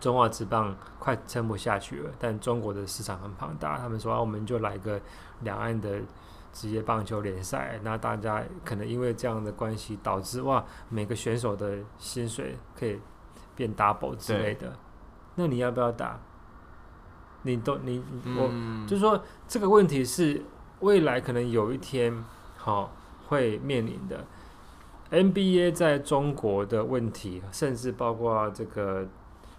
[0.06, 3.76] 中华职棒快撑不下去了，但中国的市场很庞大。
[3.80, 5.01] 他们说，啊，我们就来个
[5.41, 5.99] 两岸的
[6.53, 13.01] 职业棒球联赛，那大家可能因为这样的关系，导致哇，每个选手的薪水可以
[13.56, 14.72] 变 double 之类的。
[15.34, 16.20] 那你要不要打？
[17.41, 17.97] 你都你
[18.38, 20.39] 我，嗯，就是说这个问题是
[20.82, 22.24] 未来可能有一天
[22.56, 22.89] 好，哦，
[23.26, 24.24] 会面临的。
[25.10, 29.08] NBA 在中国的问题，甚至包括这个。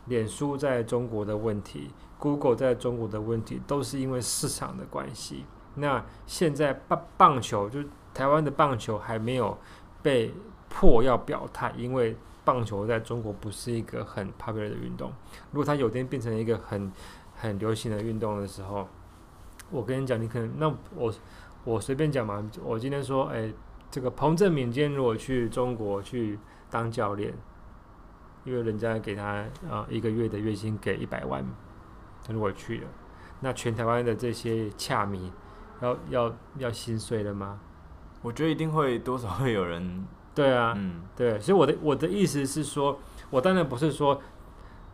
[0.06, 5.44] 脸书在中国的问题，Google 在中国的问题，都是因为市场的关系。
[5.74, 7.80] 那现在棒棒球，就
[8.14, 9.58] 台湾的棒球还没有
[10.02, 10.32] 被
[10.68, 15.12] 迫要表态，因为棒球在中国不是一个很 popular 的运动。
[15.50, 16.90] 如果它有天变成一个很
[17.34, 18.88] 很流行的运动的时候，
[19.70, 21.12] 我跟你讲，你可能那我
[21.64, 22.48] 我随便讲嘛。
[22.64, 23.52] 我今天说，哎、
[23.90, 26.38] 这个彭政闵今天如果去中国去
[26.70, 27.34] 当教练。
[28.46, 29.24] 因为人家给他
[29.68, 31.44] 啊、呃、一个月的月薪给一百万，
[32.24, 32.88] 他如果去了，
[33.40, 35.30] 那全台湾的这些恰迷
[35.82, 37.60] 要要要心碎了吗？
[38.22, 40.06] 我觉得一定会多少会有人。
[40.34, 42.98] 对啊，嗯，对，所以我的我的意思是说，
[43.30, 44.20] 我当然不是说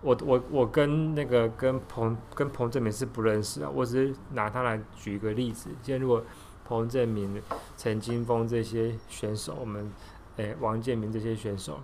[0.01, 5.69] 我我我跟那个跟彭跟彭正明是不认识啊，我只是拿他来举一个例子。
[5.83, 6.25] 现在如果
[6.65, 7.43] 彭正明、
[7.77, 9.91] 陈金峰这些选手，我们
[10.37, 11.81] 诶王建民这些选手。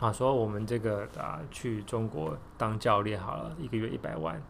[0.00, 4.40] 啊，说我们这个啊去中国当教练好了，一个月一百万，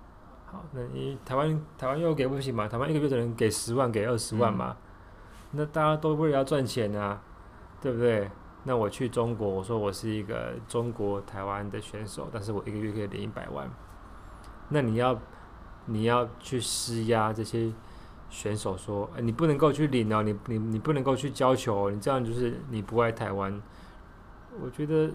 [0.46, 2.68] 好，那你台湾台湾又给不起嘛？
[2.68, 4.76] 台湾一个月只能给十万，给二十万嘛？
[4.78, 7.20] 嗯、那大家都为了要赚钱啊，
[7.80, 8.30] 对不对？
[8.62, 13.68] 那我去中国，我说我是一个中国台湾的选手，但是我一个月可以领一百万，
[14.68, 15.18] 那你要
[15.86, 17.72] 你要去施压这些
[18.28, 23.61] 选手说，你不能够去领哦，你你你不能够去教球，你这样就是你不爱台湾，
[24.62, 25.11] 我觉得。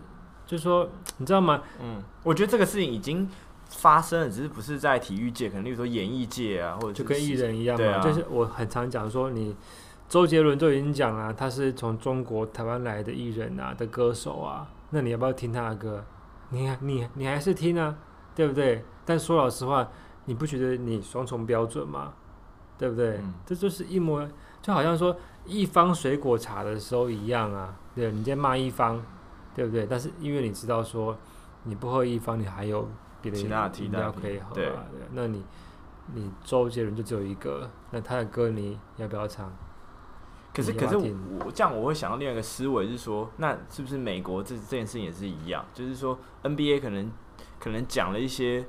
[0.45, 0.87] 就是说，
[1.17, 1.61] 你知道吗？
[1.81, 3.29] 嗯，我觉得这个事情已经
[3.67, 7.85] 发生了，只是不是在体育界，可能例如说演艺界啊，或者就跟艺人一样嘛。
[7.93, 9.55] 啊、就是我很常讲说，你
[10.07, 16.03] 周杰伦都已经讲了，他是从中国台湾来的艺人啊的歌手啊，那你要不要听他的歌？
[16.49, 17.95] 你你你还是听啊，
[18.35, 18.85] 对不对？
[19.03, 19.87] 但说老实话，
[20.25, 22.13] 你不觉得你双重标准吗？
[22.77, 23.17] 对不对？
[23.17, 24.27] 嗯、这就是一模，
[24.61, 25.15] 就好像说
[25.45, 27.73] 一方水果茶的时候一样啊。
[27.95, 29.03] 对，你在骂一方。
[29.55, 29.87] 对不对？
[29.89, 31.17] 但是因为你知道说，
[31.63, 32.87] 你不喝一方，你还有
[33.21, 34.51] 别的饮料可以喝啊。
[34.53, 34.75] 对，对，
[35.13, 35.43] 那你
[36.13, 39.51] 你周杰伦就只有一个，那他的歌你要不要唱？
[40.53, 45.65] 可是可是我这样我会想到另外一个思维是说，那是不是美国这这件事情也是一样？
[45.73, 47.11] 就是说 NBA 可能
[47.59, 48.65] 可能讲了一些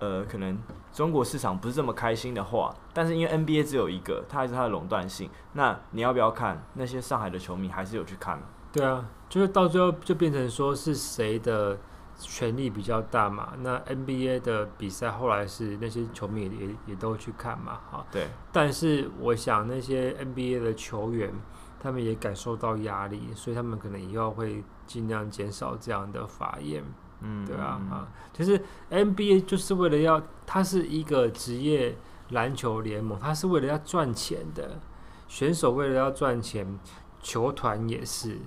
[0.00, 0.58] 呃，可能
[0.92, 5.30] 中国市场不是这么开心的话，但是因为 NBA 只有一个，它还是它的垄断性。
[5.52, 6.64] 那你要不要看？
[6.74, 8.40] 那些上海的球迷还是有去看。
[8.74, 9.08] 对啊。
[9.26, 11.76] 就是到最后就变成说是谁的
[12.20, 13.54] 权力比较大嘛？
[13.62, 17.80] 那 NBA 的比赛后来是那些球迷也也都去看嘛？
[17.90, 18.28] 哈，对。
[18.52, 21.32] 但是我想那些 NBA 的球员
[21.80, 26.84] 他们也感受到压力，所以他们可能以后会尽量减少这样的法宴。
[27.20, 31.96] 嗯，对啊，啊，其实 NBA 就是为了要，它是一个职业
[32.28, 34.78] 篮球联盟，它是为了要赚钱的，
[35.26, 36.78] 选手为了要赚钱，
[37.20, 38.38] 球团也是。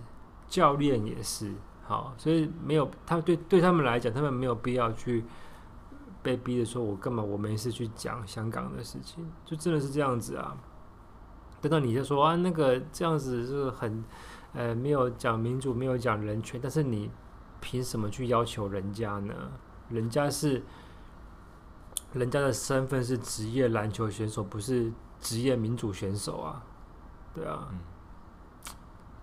[0.48, 1.54] 教练也是
[1.86, 5.24] 好，所以没有他对对他们来讲，他们没有必要去
[6.22, 10.58] 被逼着说，我干嘛我没事去讲香港的事情，就真的是这样子啊。
[11.62, 14.04] 等到你就说啊，那个这样子是很
[14.54, 17.10] 呃没有讲民主，没有讲人权，但是你
[17.60, 19.34] 凭什么去要求人家呢？
[19.90, 20.62] 人家是
[22.14, 26.64] 人家的身份是职业篮球选手，不是职业民主选手啊，
[27.34, 27.70] 对啊。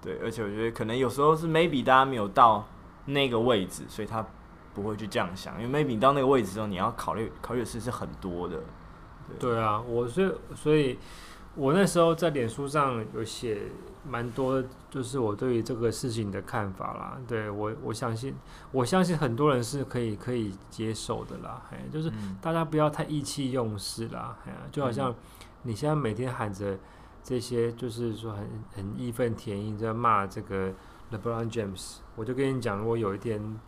[0.04, 2.68] 对，而且我觉得可能有时候是 maybe 大家没有到
[3.06, 4.24] 那个位置，所以他
[4.74, 5.60] 不会去这样想。
[5.62, 8.58] 因为 maybe 你到那个位置之后，你要考虑考虑的事是很多的。
[9.40, 10.98] 对，对啊，我所以所以，
[11.54, 13.62] 我那时候在脸书上有写
[14.06, 17.16] 蛮多，就是我对于这个事情的看法啦。
[17.26, 18.34] 对我，我相信，
[18.72, 21.62] 我相信很多人是可以可以接受的啦。
[21.72, 24.36] 哎，就是大家不要太意气用事啦。
[24.44, 25.14] 哎呀，就好像
[25.62, 26.76] 你现在每天喊着
[27.24, 30.72] 这些，就是说很很义愤填膺在骂这个
[31.10, 33.58] LeBron James，我就跟你讲，如果有一天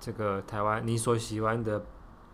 [0.00, 1.84] 这个台湾你所喜欢的。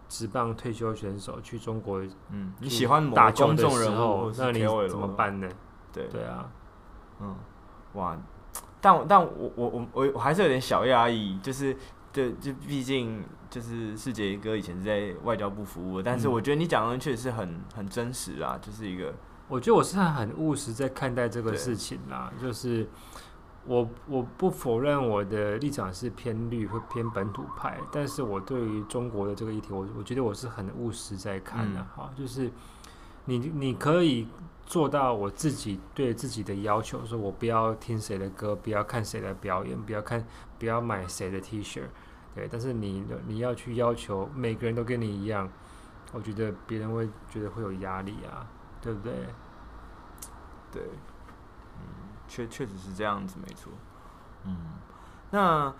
[0.06, 5.48] 职棒退休选手去中国，嗯，你喜欢打公众人物，那你怎么办呢？
[5.90, 6.48] 对对啊，
[7.20, 7.34] 嗯，
[7.94, 8.16] 哇，
[8.82, 11.74] 但但我我我我我还是有点小压抑，就是
[12.12, 19.12] 对，就毕竟就是世杰哥以前是在外交部服务，但是我觉得你讲的确实是很很真实啊，就是一个，
[19.48, 22.86] 我觉得我是很务实在看待这个事情啦，就是。
[23.66, 32.50] 我我不否认我的立场是偏绿或偏本土派，但是我对于中国的这个议题，我我觉得我是很务实在看的哈，嗯、就是
[33.24, 34.28] 你你可以
[34.66, 40.22] 做到我自己对自己的要求，说我不要听谁的歌，不要看谁的表演，不要看
[40.58, 41.84] 不要买谁的 T 恤，
[42.34, 45.50] 对，但是你你要去要求每个人都跟你一样，
[46.12, 48.46] 我觉得别人会觉得会有压力啊，
[48.84, 49.12] 对不对？
[50.70, 50.82] 对。
[50.82, 53.72] 嗯确确实是这样子，没错。
[54.44, 54.56] 嗯，
[55.30, 55.72] 那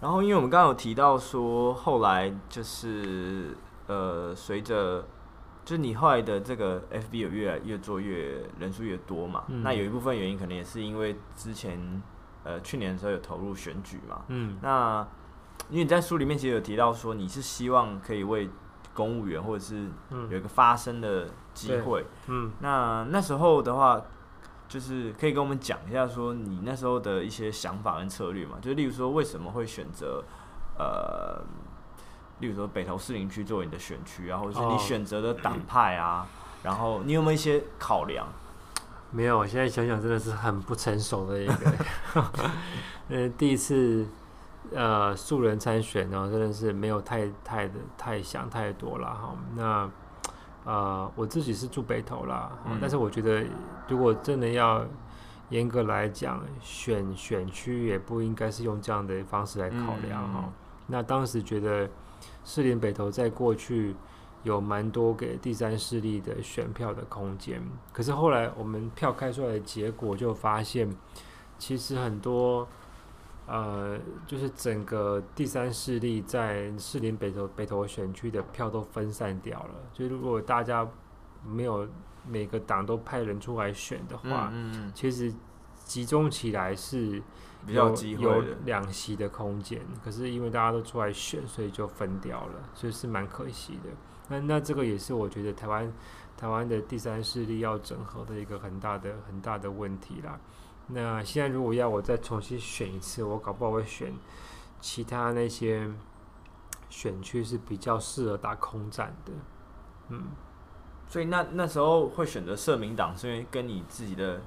[0.00, 5.06] 然后，因为我们刚刚有提到说，后来就是呃，随着
[5.64, 12.02] 就是你后来的这个 FB 有越来越做越人数越多嘛，嗯、那有一部分原因可能也是因为之前
[12.44, 14.22] 呃去年的时候有投入选举嘛。
[14.28, 14.58] 嗯。
[14.60, 15.06] 那
[15.70, 18.50] 因为你在书里面其实有提到说，你是希望可以为
[18.96, 19.88] 公务员或者是
[20.30, 22.04] 有一个发声的机会。
[22.26, 22.50] 嗯。
[22.60, 24.02] 那那时候的话。
[24.68, 30.24] 就是可以跟我们讲一下，说你那时候的一些想法跟策略嘛，就例如说为什么会选择
[30.76, 31.40] 呃，
[32.40, 38.26] 例如说北投士林区作为你的选区啊，或者是你选择的党派啊，哦、然后你有没有一些考量？
[39.12, 41.72] 没有，我现在想想真的是很不成熟的一个，
[43.08, 44.04] 呃，第一次
[44.72, 49.90] 呃素人参选呢，真的是没有太太的太想太多了哈，那。
[50.68, 53.46] 呃，我自己是住北投啦，嗯、但是我觉得
[53.86, 54.84] 如果真的要
[55.48, 60.40] 严格来讲，选选区也不应该是用这样的方式来考量哈。
[60.42, 60.52] 嗯嗯、
[60.88, 61.88] 那当时觉得
[62.44, 63.94] 士林北投在过去
[64.42, 67.62] 有蛮多给第三势力的选票的空间，
[67.92, 70.90] 可是后来我们票开出来的结果就发现，
[71.58, 72.66] 其实很多。
[73.46, 79.74] 呃，就是整个第三势力在士林北投北投选区的票都分散掉了。
[79.92, 80.88] 就如果大家
[81.44, 81.88] 没有
[82.26, 85.32] 每个党都派人出来选的话，嗯嗯、其实
[85.84, 87.22] 集中起来是
[87.68, 89.80] 有有两席的空间。
[90.04, 93.90] 可是因为大家都出来选，所以就分掉了，所以是蛮可惜的。
[94.28, 95.92] 那那这个也是我觉得台湾
[96.36, 100.36] 台湾的第三势力要整合的一个很大的很大的问题啦。
[100.88, 104.12] 那现在如果要我再重新选一次，我搞不好会选
[104.80, 105.90] 其他那些
[106.88, 109.32] 选区是比较适合打空战的，
[110.08, 110.28] 嗯，
[111.08, 114.40] 所以那那时候会选择社民党，是因为跟你自己的。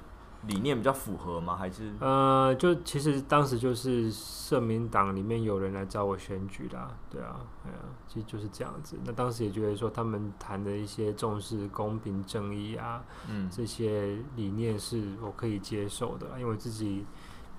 [0.46, 1.54] 理念比较符合吗？
[1.54, 8.98] 还是呃，就其实当时就是社民党里面有人来找我选举啦，对啊，对啊，其实就是这样子。
[9.04, 17.04] 那当时也觉得说他们谈的一些重视公平正义啊，嗯，这些理念是我可以接受的，因为自己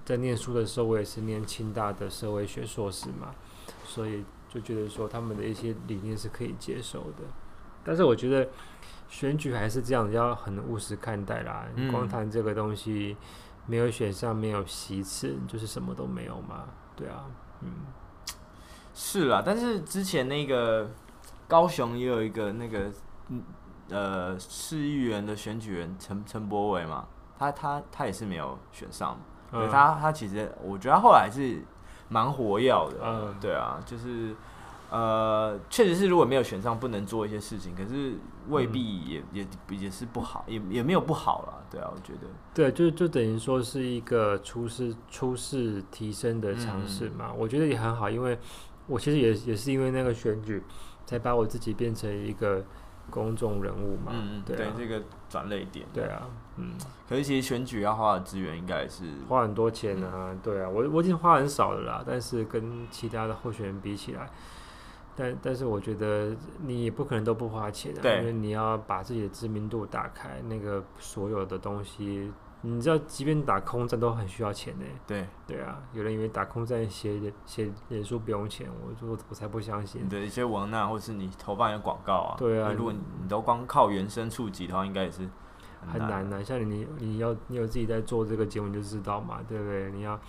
[0.04, 3.36] 在念书的时候，我也是念清大的社会学硕士嘛，
[3.84, 7.26] 所以就觉得说他们的一些理念是可以接受的。
[7.84, 8.50] 但是我觉得。
[9.12, 11.66] 选举还是这样，要很务实看待啦。
[11.76, 13.18] 嗯、光谈这个东西，
[13.68, 16.64] 没有选上，没有席次，就是什么都没有嘛。
[16.96, 17.26] 对啊，
[17.60, 17.70] 嗯，
[18.94, 19.44] 是啦。
[19.46, 20.90] 但是之前那个
[21.46, 22.90] 高雄也有一个那个
[23.90, 27.06] 呃市议员的选举人陈陈柏伟嘛，
[27.38, 29.20] 他他他也是没有选上。
[29.52, 31.62] 嗯、他他其实我觉得他后来是
[32.08, 32.96] 蛮活跃的。
[33.04, 34.34] 嗯，对啊，就是。
[34.90, 39.26] 呃，确实是，如果没有选上，不能做一些事情，可是未必也、嗯、
[39.70, 42.28] 也也是不好，也也没有不好了，对啊，我觉得。
[42.54, 48.38] 对，就就等于说是一个初试初试提升的尝试嘛，嗯、我觉得也很好，因为
[48.88, 50.62] 我其实也也是因为那个选举，
[51.06, 52.64] 才把我自己变成一个
[53.10, 56.28] 公众人物嘛，嗯对，这个转捩点，对啊，
[56.58, 56.74] 嗯，
[57.08, 64.30] 可是其实选举要花的资源应该是花很多钱啊，嗯、对啊，我我已经花很少了啦，但是跟其他的候选人比起来。
[65.22, 72.32] 但但是我觉得你也不可能都不花钱的，对因为你要把自己的知名度打开，那个所有的东西
[72.64, 74.86] 你知道，即便打空战都很需要钱呢。
[75.06, 80.04] 对对啊，有人以为打空战写写脸书不用钱，我我我才不相信。
[80.04, 85.28] 你的一些文案，或是你投放一个广告啊，对啊，如果你都光靠原声触及的话，应该也是
[85.92, 86.44] 很难的、啊。
[86.44, 89.92] 像你你要你有自己在做这个节目，你就知道嘛，对不对？
[89.92, 90.20] 你要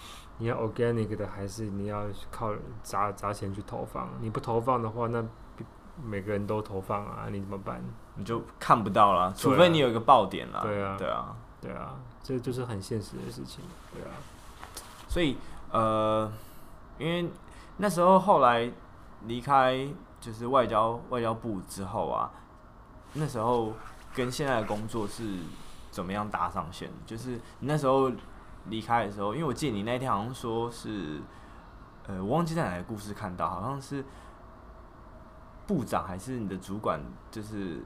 [0.43, 4.09] 你要 organic 的，还是你要靠砸砸钱去投放？
[4.21, 5.25] 你不投放的话，那
[6.05, 7.81] 每个人都投放啊，你怎么办？
[8.17, 10.61] 你就看不到了，除非你有一个爆点了。
[10.63, 11.95] 对啊，对啊，对啊。
[12.25, 13.63] 这就是很现实的事情，
[13.95, 14.11] 对啊。
[15.07, 15.37] 所以
[15.71, 16.29] 呃，
[16.99, 17.31] 因为
[17.77, 18.69] 那时候后来
[19.27, 19.89] 离开
[20.21, 22.29] 就是外交外交部之后啊，
[23.13, 23.73] 那时候
[24.13, 25.23] 跟现在的工作是
[25.93, 26.91] 怎么样搭上线？
[27.07, 27.31] 就是
[27.61, 28.11] 你那时候
[28.67, 31.21] 离开的时候，因为我记得你那天好像说是，
[32.07, 34.05] 呃，我忘记在哪个故事看到，好像是
[35.67, 37.01] 部长还是你的主管，
[37.31, 37.83] 就是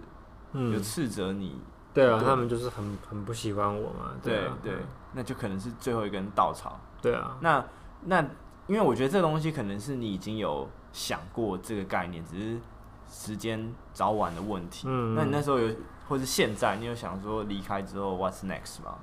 [0.53, 1.51] 有斥责你。
[1.51, 4.11] 嗯对啊，他们就是很很不喜欢我嘛。
[4.23, 4.83] 对啊，对，对，
[5.15, 6.79] 那就可能是最后一根稻草。
[7.01, 7.65] 对啊，那
[8.05, 8.21] 那
[8.67, 12.61] 因为我觉得这个东西可能是你已经有想过这个概念，只是
[13.09, 14.87] 时间早晚的问题。
[14.87, 15.75] 嗯，那你那时候有，
[16.07, 18.99] 或是现在你有想说离开之后 what's next 吗？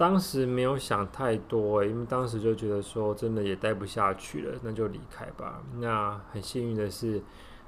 [0.00, 5.60] 当时没有想太多，因为当时就觉得说真的也待不下去了，那就离开吧。
[5.78, 7.22] 那很幸运的是。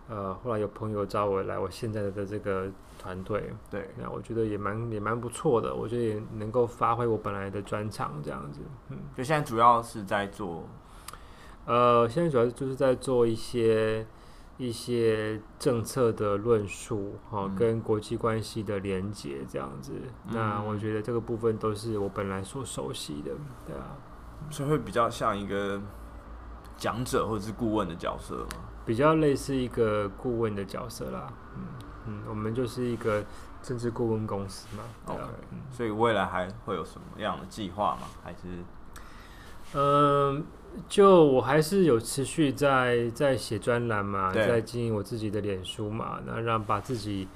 [0.08, 2.66] 呃，后来有朋友找我来我现在的这个
[2.98, 8.60] 团队，对，那我觉得也蛮也蛮不错的，我觉得也能够发挥我本来的专长这样子，
[8.90, 10.64] 嗯，就现在主要是在做，
[11.64, 14.04] 呃，现在主要就是在做一些
[14.58, 19.92] 一些政策的论述，哈、嗯，跟国际关系的连接这样子，
[20.26, 23.32] 嗯、那我觉得这个部分都是我本来所熟悉的，
[23.66, 23.96] 对啊，
[24.50, 25.80] 所以会比较像一个
[26.76, 28.48] 讲者或者是顾问的角色吗？
[28.84, 31.64] 比较类似一个顾问的角色啦，嗯
[32.06, 33.24] 嗯，我们就是一个
[33.62, 34.82] 政治顾问公司嘛。
[35.06, 35.22] OK，
[35.52, 38.02] 嗯，所以未来还会有什么样的计划吗？
[38.22, 38.40] 还是，
[39.74, 40.44] 嗯，
[40.88, 47.28] 就我还是有持续在在写专栏嘛，在经营我自己的脸书嘛，那让把自己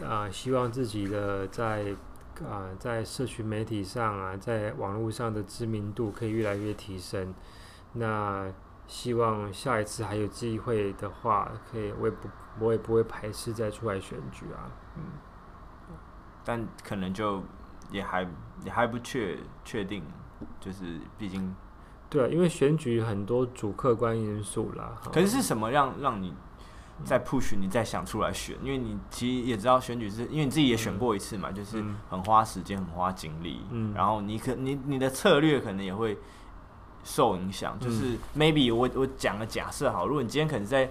[0.00, 1.94] 啊、呃，希望自己的在
[2.40, 7.34] 啊、呃，在社群媒体上啊，在网络上的知名度可以越来越提升，
[7.92, 8.52] 那。
[8.88, 15.02] 希望下一次还有机会的话，可以，我也不，我也不会排斥再出来选举啊，嗯，
[16.44, 17.42] 但可能就
[17.90, 18.28] 也还
[18.64, 20.04] 也还不确确定，
[20.60, 21.54] 就是毕竟，
[22.12, 24.92] 对啊，因为选举很多主客观因素啦。
[25.12, 26.34] 可是是什么让让你
[27.04, 28.54] 再 push 你再想出来选？
[28.62, 36.18] 因为你其实也知道选举是因为你自己也选过一次嘛，嗯、就是很花时间、很花精力，嗯，然后你可你你的策略可能也会。
[37.04, 40.88] 受影响，就是 maybe 我我讲个假设好，如果你今天可能在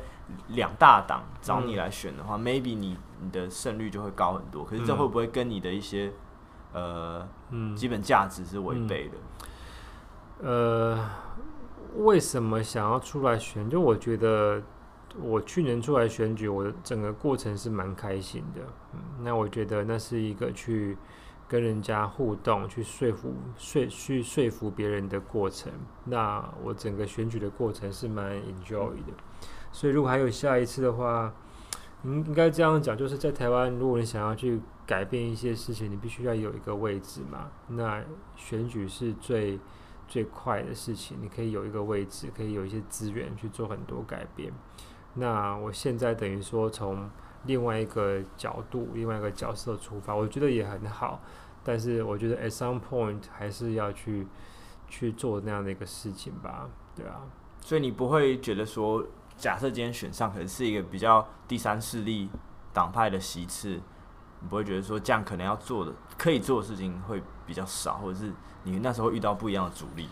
[0.49, 4.65] 两大党找你来选的话，嗯，maybe 你你的胜率就会高很多。
[4.65, 6.11] 可是这会不会跟你的一些
[6.73, 7.25] 呃
[7.77, 9.15] 基本价值是违背的？
[10.41, 10.99] 呃，
[11.97, 13.69] 为什么想要出来选？
[13.69, 14.61] 就我觉得
[15.21, 18.61] 我去年出来选举，我的整个过程是蛮开心的。
[18.93, 20.97] 嗯，那我觉得那是一个去。
[21.47, 25.69] 跟人家互动，去说服、说去说服别人的过程，
[26.05, 29.11] 那我整个选举的过程是蛮 enjoy 的。
[29.69, 31.33] 所以，如果还有下一次的话，
[32.05, 37.49] 应应该这样讲，就是在台湾，如果你想要去改变一些事情，你必须要有一个位置嘛。
[37.67, 38.01] 那
[38.37, 39.59] 选举是最
[40.11, 44.51] 最快的事情，你可以有一个位置，可以有一些资源去做很多改变。
[45.13, 47.09] 那我现在等于说从
[47.45, 51.21] 另外一个角度、另外一个角色出发，我觉得也很好。
[51.63, 54.27] 但是我觉得 at some point 还是要去
[54.89, 57.21] 去做那样的一个事情吧，对啊。
[57.61, 59.05] 所以你不会觉得说，
[59.37, 62.29] 假设今天选上可能是一个比较第三势力
[62.73, 63.79] 党派的席次，
[64.41, 68.31] 你不会觉得说这样可能要做的可以做的事情会比较少，或者是
[68.63, 70.07] 你那时候遇到不一样的阻力？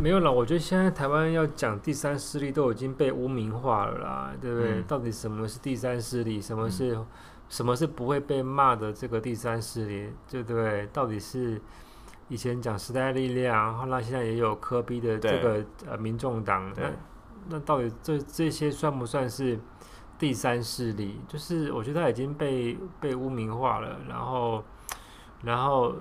[0.00, 4.72] 没有了，我觉得现在台湾要讲第三势力都已经被污名化了啦，对不对？
[4.74, 6.40] 嗯、到底什么是第三势力？
[6.40, 6.94] 什么是？
[6.94, 7.06] 嗯
[7.46, 10.88] 什么是不会被骂的这个第三势力，对不对？
[10.92, 11.60] 到底是
[12.28, 16.90] 以前讲时代力量，后来现在也有科比的这个呃民众党，那
[17.50, 19.60] 那到底这这些算不算是
[20.18, 21.20] 第三势力？
[21.28, 24.00] 就是我觉得他已经被被污名化了。
[24.08, 24.64] 然后
[25.42, 25.94] 然后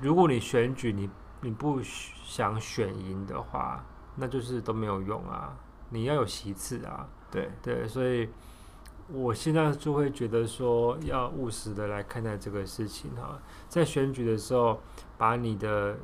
[0.00, 1.08] 如果你选举你
[1.40, 3.84] 你不想选赢的话，
[4.16, 5.56] 那就是都没有用啊！
[5.88, 7.08] 你要有席次啊！
[7.30, 8.28] 对对，所以。
[9.12, 13.36] 我现在就会觉得说，要务实的来看待这个事情哈，
[13.68, 14.80] 在选举的时候，
[15.18, 15.98] 把你的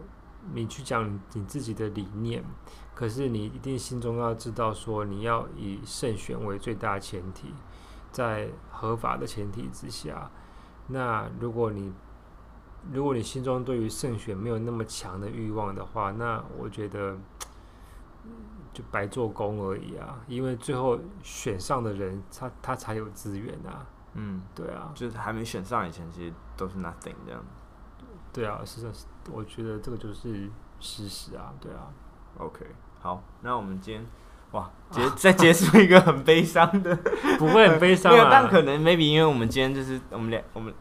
[0.53, 2.43] 你去讲你自己的理念，
[2.97, 7.55] 可是你一定心中要知道说，你要以胜选为最大前提，
[8.11, 10.28] 在合法的前提之下，
[10.89, 11.93] 那如果你
[12.93, 17.16] 如果你心中对于胜选没有那么强的欲望的话，那我觉得
[18.72, 20.20] 就白做工而已啊。
[20.26, 23.87] 因为最后选上的人，他他才有资源啊。
[24.14, 27.45] 嗯，对啊，就是还没选上以前，其实都是 nothing 这样。
[28.32, 28.93] 对啊，实际上
[29.30, 31.53] 我觉得这个就是事实啊。
[31.61, 31.89] 对啊。
[32.39, 32.64] OK，
[33.01, 34.07] 好，那我们今天。
[34.53, 36.95] 哇，结 再结束一个很悲伤的，
[37.37, 38.28] 不会很悲伤啊。
[38.30, 40.72] 但可能 maybe 因为我们今天就是我们俩，我们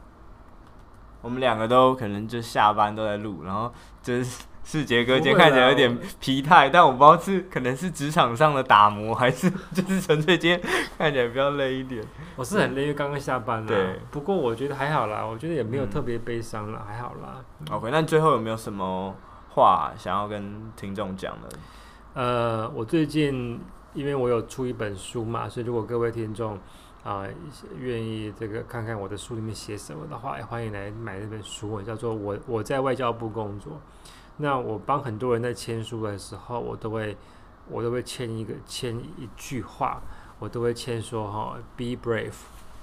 [1.25, 3.73] 我们两个都可能就下班都在录，然后
[4.03, 10.61] 就是世杰哥今天看起来有点疲态，但我不知道是可能是职场上的打磨，还是就是纯粹今天
[10.99, 12.03] 看起来比较累一点。
[12.35, 13.67] 我是很累，因为刚刚下班了。
[13.67, 17.43] 对，不过我觉得还好啦，我觉得也没有特别悲伤了，嗯、还好啦。
[17.71, 19.15] OK，那最后有没有什么
[19.49, 21.49] 话想要跟听众讲的？
[22.13, 23.59] 呃，我最近
[23.95, 26.59] 因为我有出一本书嘛，所以如果各位听众
[27.05, 27.23] 啊
[27.77, 33.79] 愿意这个看看我的书里面写什么的话，也欢迎来买这本书，叫做我我在外交部工作。
[34.37, 37.15] 那我帮很多人在签书的时候，我都会
[37.69, 40.01] 我都会签一个签一句话，
[40.39, 42.33] 我都会签说哈，be brave，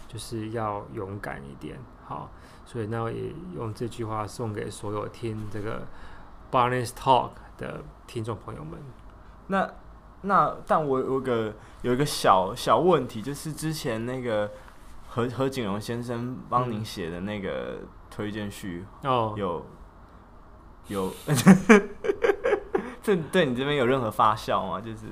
[0.07, 1.77] 就是要勇敢一点。
[2.07, 2.31] 好，
[2.65, 5.83] 所以那我也用这句话送给所有听这个
[6.51, 8.79] Barnes Talk 的听众朋友们。
[9.49, 9.69] 那
[10.23, 11.53] 那，但我有个
[11.83, 14.51] 有一个小小问题，就是之前那个
[15.09, 19.67] 何何景荣先生帮您写的那个推荐序哦，有
[20.87, 21.13] 有，
[23.03, 24.81] 这对你这边有任何发酵吗？
[24.81, 25.07] 就是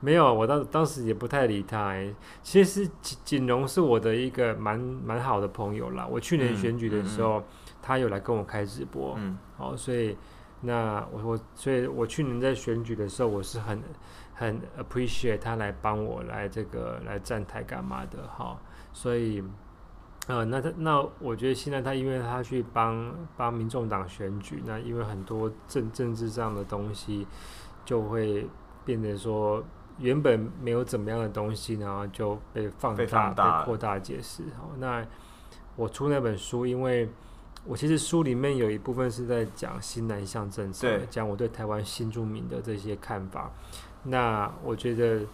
[0.00, 1.94] 没有，我当当时也不太理他。
[2.42, 6.04] 其实景景荣是我的一个蛮蛮好的朋友啦。
[6.10, 10.16] 我去年选举的时候，嗯嗯嗯、他有来跟我开直播，嗯，好，所以。
[10.64, 13.82] 那我我所以，我去年在选举的时候，我是很
[14.34, 18.58] 很 appreciate 他来帮我来这个来站台干嘛的哈。
[18.92, 19.42] 所以，
[20.26, 27.26] 呃，那他那我觉得现在他因为他去帮帮民众党选举，那因为很多政政治上的东西
[27.84, 28.46] 就会
[28.84, 29.62] 变得说
[29.98, 34.42] 原本没有怎么样的东西，然后就被放大、被扩大解释。
[34.58, 35.06] 好那
[35.76, 37.08] 我出那本书，因为。
[37.64, 43.52] 我其实书里面有一部分是在讲新南向政策，讲我对台湾新住民的这些看法。
[44.04, 45.24] 那我觉得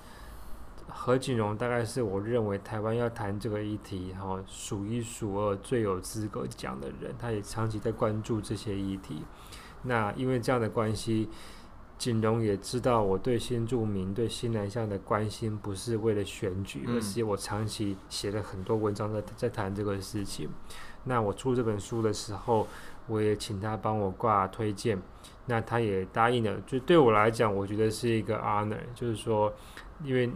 [0.89, 9.23] 何锦荣大概是我认为台湾要谈这个议题哈数一数二最有资格讲的人，他也长期在关注这些议题。
[9.83, 11.29] 那因为这样的关系，
[11.97, 20.49] 锦荣也知道我对新住民、对新南向的关心不是为了选举，而是我长期写了很多文章在在谈这个事情。
[21.05, 22.67] 那我出这本书的时候，
[23.07, 25.01] 我也请他帮我挂推荐，
[25.49, 26.55] 那他也答应了。
[26.67, 29.53] 就对我来讲，我觉得是一个 honor，就是说，
[30.05, 30.31] 因为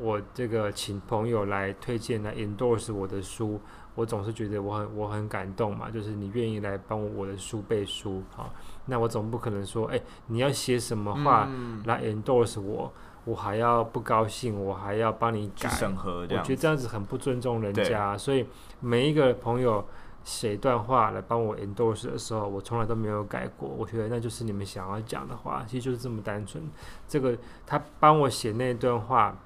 [0.00, 3.60] 我这个请朋友来推荐来 endorse 我的书，
[3.94, 5.90] 我总是觉得我很我很感动嘛。
[5.90, 8.52] 就是你愿意来帮我的书背书，好，
[8.86, 11.48] 那我总不可能说，哎，你要写什么话
[11.84, 12.90] 来 endorse 我，
[13.24, 18.46] 我还要不高兴，我还要帮你改审核，我觉得这样子很不尊重人家，所以
[18.80, 19.84] 每一个朋友。
[20.26, 23.68] 写一段话来帮我 endorse 的时候，我从来都没有改过。
[23.68, 26.68] 我觉得那就是你们想要讲的话，其实就是这么单纯。
[27.06, 29.38] 这个他帮我写那段话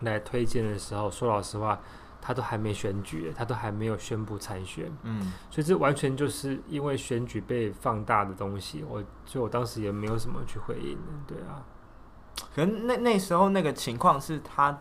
[0.00, 1.78] 来推荐的时候，说老实话，
[2.18, 4.90] 他都还没选举，他都还没有宣布参选。
[5.02, 8.82] 嗯，所以这完全就是因为选举被放大的东西。
[8.88, 10.96] 我所以我当时也没有什么去回应。
[11.26, 11.62] 对啊，
[12.54, 14.78] 可能那那时候那个情况是他，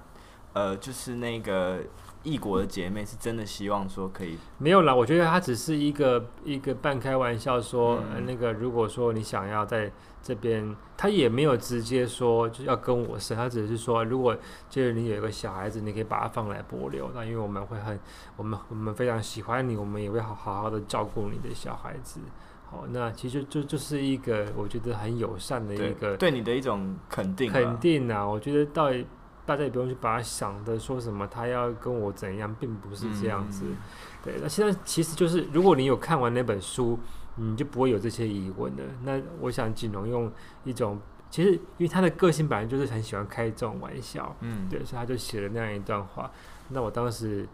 [0.54, 1.82] 呃，就是那个。
[2.26, 9.91] 异国的姐妹是真的希望说可以没有啦，我觉得他只是一个一个半开玩笑说，嗯呃、那个如果说你想要在
[10.23, 14.36] 这边，他也没有直接说就要跟我生，他只是说如果
[14.67, 17.99] 就是你有一个小孩子，你可以把他放来博流，那因为我们会很
[18.36, 22.19] 我们我们非常喜欢你，我们也会好好好的照顾你的小孩子。
[22.67, 29.05] 好，那其实就就是一个我觉得很友善的一个对，对你的一种肯定肯定啊，我觉得到底。
[29.46, 33.66] 大家也不用去把他想的说什么，他要跟我怎样，并不是这样子。
[33.68, 33.78] 嗯、
[34.24, 36.98] 对，那现在其实就是，如果你有看完那本书，
[37.36, 38.84] 你就不会有这些疑问的。
[39.04, 40.32] 那我想锦荣用
[40.64, 46.32] 一种，其实因为他的个性本来就是很喜欢开这种玩笑，嗯，对，所以他就写了那样一段话。
[46.70, 47.48] 那我当时，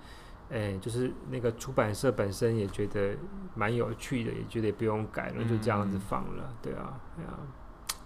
[0.50, 3.16] 诶、欸，就是那个出版社本身也觉得
[3.54, 6.44] 蛮有趣的，也觉得也不用改了，就这样子放了。
[6.48, 7.40] 嗯、对啊，对啊。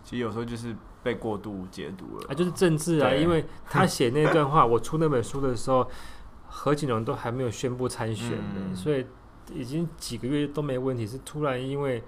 [0.04, 0.76] 其实有时候就是。
[1.06, 5.88] 被过度解读了啊，就是政治啊，因为 他写那段话，我出那本书的时候，
[6.48, 9.06] 何景荣都还没有宣布参选的，嗯，所以
[9.54, 11.06] 已经几个月都没问题。
[11.06, 12.02] 是突然因为，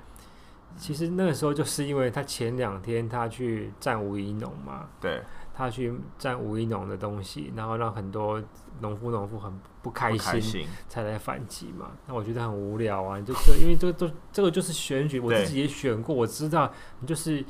[0.75, 5.21] 其实那个时候就是因为他前两天他去战吴一农嘛，对，
[5.53, 8.41] 他去占吴一农的东西，然后让很多
[8.81, 11.91] 农夫农妇很不开心，才来反击嘛。
[12.07, 13.31] 那我觉得很无聊啊，就
[13.61, 17.45] 因为这个都这个就是选举，我自己也选过，我知道你就是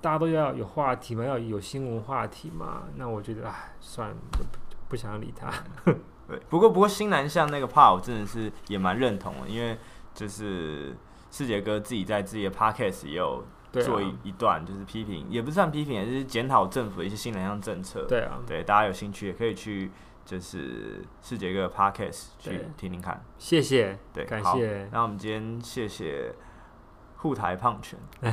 [0.00, 2.84] 大家都要有话题嘛，要有新闻话题嘛。
[2.96, 5.50] 那我觉得哎，算了，就不不想理他。
[6.28, 9.76] 对，不过不过新南向那个 part 我真的是也蛮认同的，因为
[10.14, 10.96] 就是
[11.30, 13.44] 世杰哥自己在自己的 podcast 也有。
[13.70, 18.06] 做一一段就是批评，也不算批评，也是检讨政府的一些新南向政策。
[18.08, 19.90] 对啊，对，大家有兴趣也可以去，
[20.24, 23.22] 就是世杰哥 Podcast 去听听看。
[23.36, 24.88] 谢谢，对，感谢。
[24.90, 26.34] 那我们今天谢谢
[27.20, 27.98] 护台胖犬，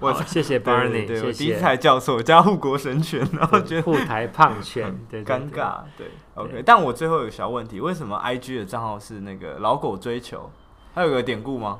[0.00, 6.60] 我谢谢 Barney，对，我第一次台教授加护国神犬， 然后觉得护台胖犬， 对，尴尬，对，OK。
[6.66, 10.50] 但我最后有个小问题，为什么 IG 的账号是那个老狗追求？
[10.92, 11.78] 还有个典故吗？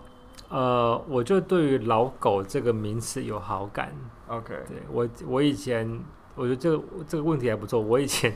[0.49, 3.93] 呃，我就对于老狗这个名词有好感。
[4.29, 6.01] OK，对我，我以前
[6.37, 7.81] 我觉得这个这个问题还不错。
[7.81, 8.33] 我以前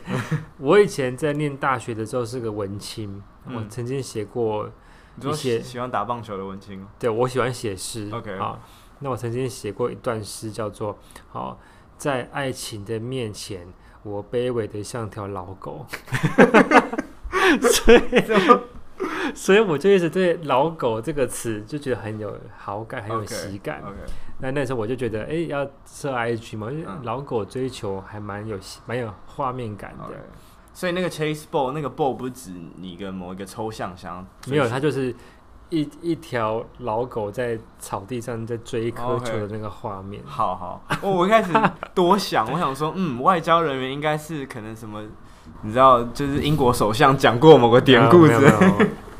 [0.58, 4.68] 我以前在念大学的时候是个文青，嗯、我曾经写过
[5.22, 6.86] 一些喜欢打棒球的文青。
[6.98, 8.08] 对，我喜欢写诗。
[8.12, 8.58] OK，啊，
[9.00, 10.98] 那我曾经写过一段诗，叫做
[11.30, 11.58] “好
[11.96, 13.66] 在爱情的面前，
[14.02, 15.86] 我卑微的像条老狗。
[17.60, 18.00] ”所以。
[19.34, 23.82] 所以我就一直对“老狗”这个词就觉得很有好感，很有喜感。
[23.82, 24.10] Okay, okay.
[24.38, 30.04] 那那时候我就觉得，哎、欸，要设 IG 嘛，因为、老狗追求还蛮有蛮有画面感的。
[30.04, 30.18] Okay.
[30.76, 35.14] 所以那个 chase ball，那个 ball 不止你跟某一个抽象想没有，它就是
[35.70, 40.22] 一一条老狗在草地上在追一颗球的那个画面。
[40.22, 40.28] Okay.
[40.28, 41.50] 好好，我我一开始
[41.94, 45.02] 多想，我想说，嗯，外交人员应该是可能什么。
[45.62, 48.34] 你知道，就是英国首相讲过某个典故，是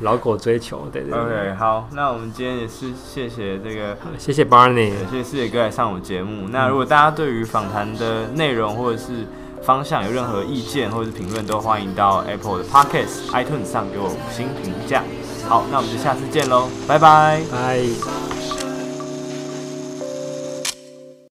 [0.01, 1.19] 老狗追求，对对对。
[1.19, 6.49] OK，好，那我们今天也是谢谢这个，谢谢 Barney，谢谢四野哥来上我节目。
[6.49, 9.25] 那如果大家对于访谈的内容或者是
[9.67, 15.03] 方向有任何意见或者是评论，都欢迎到 Apple 的 Podcast、iTunes 上给我五星评价。
[15.45, 18.46] 好，那我们就下次见喽，拜拜，拜。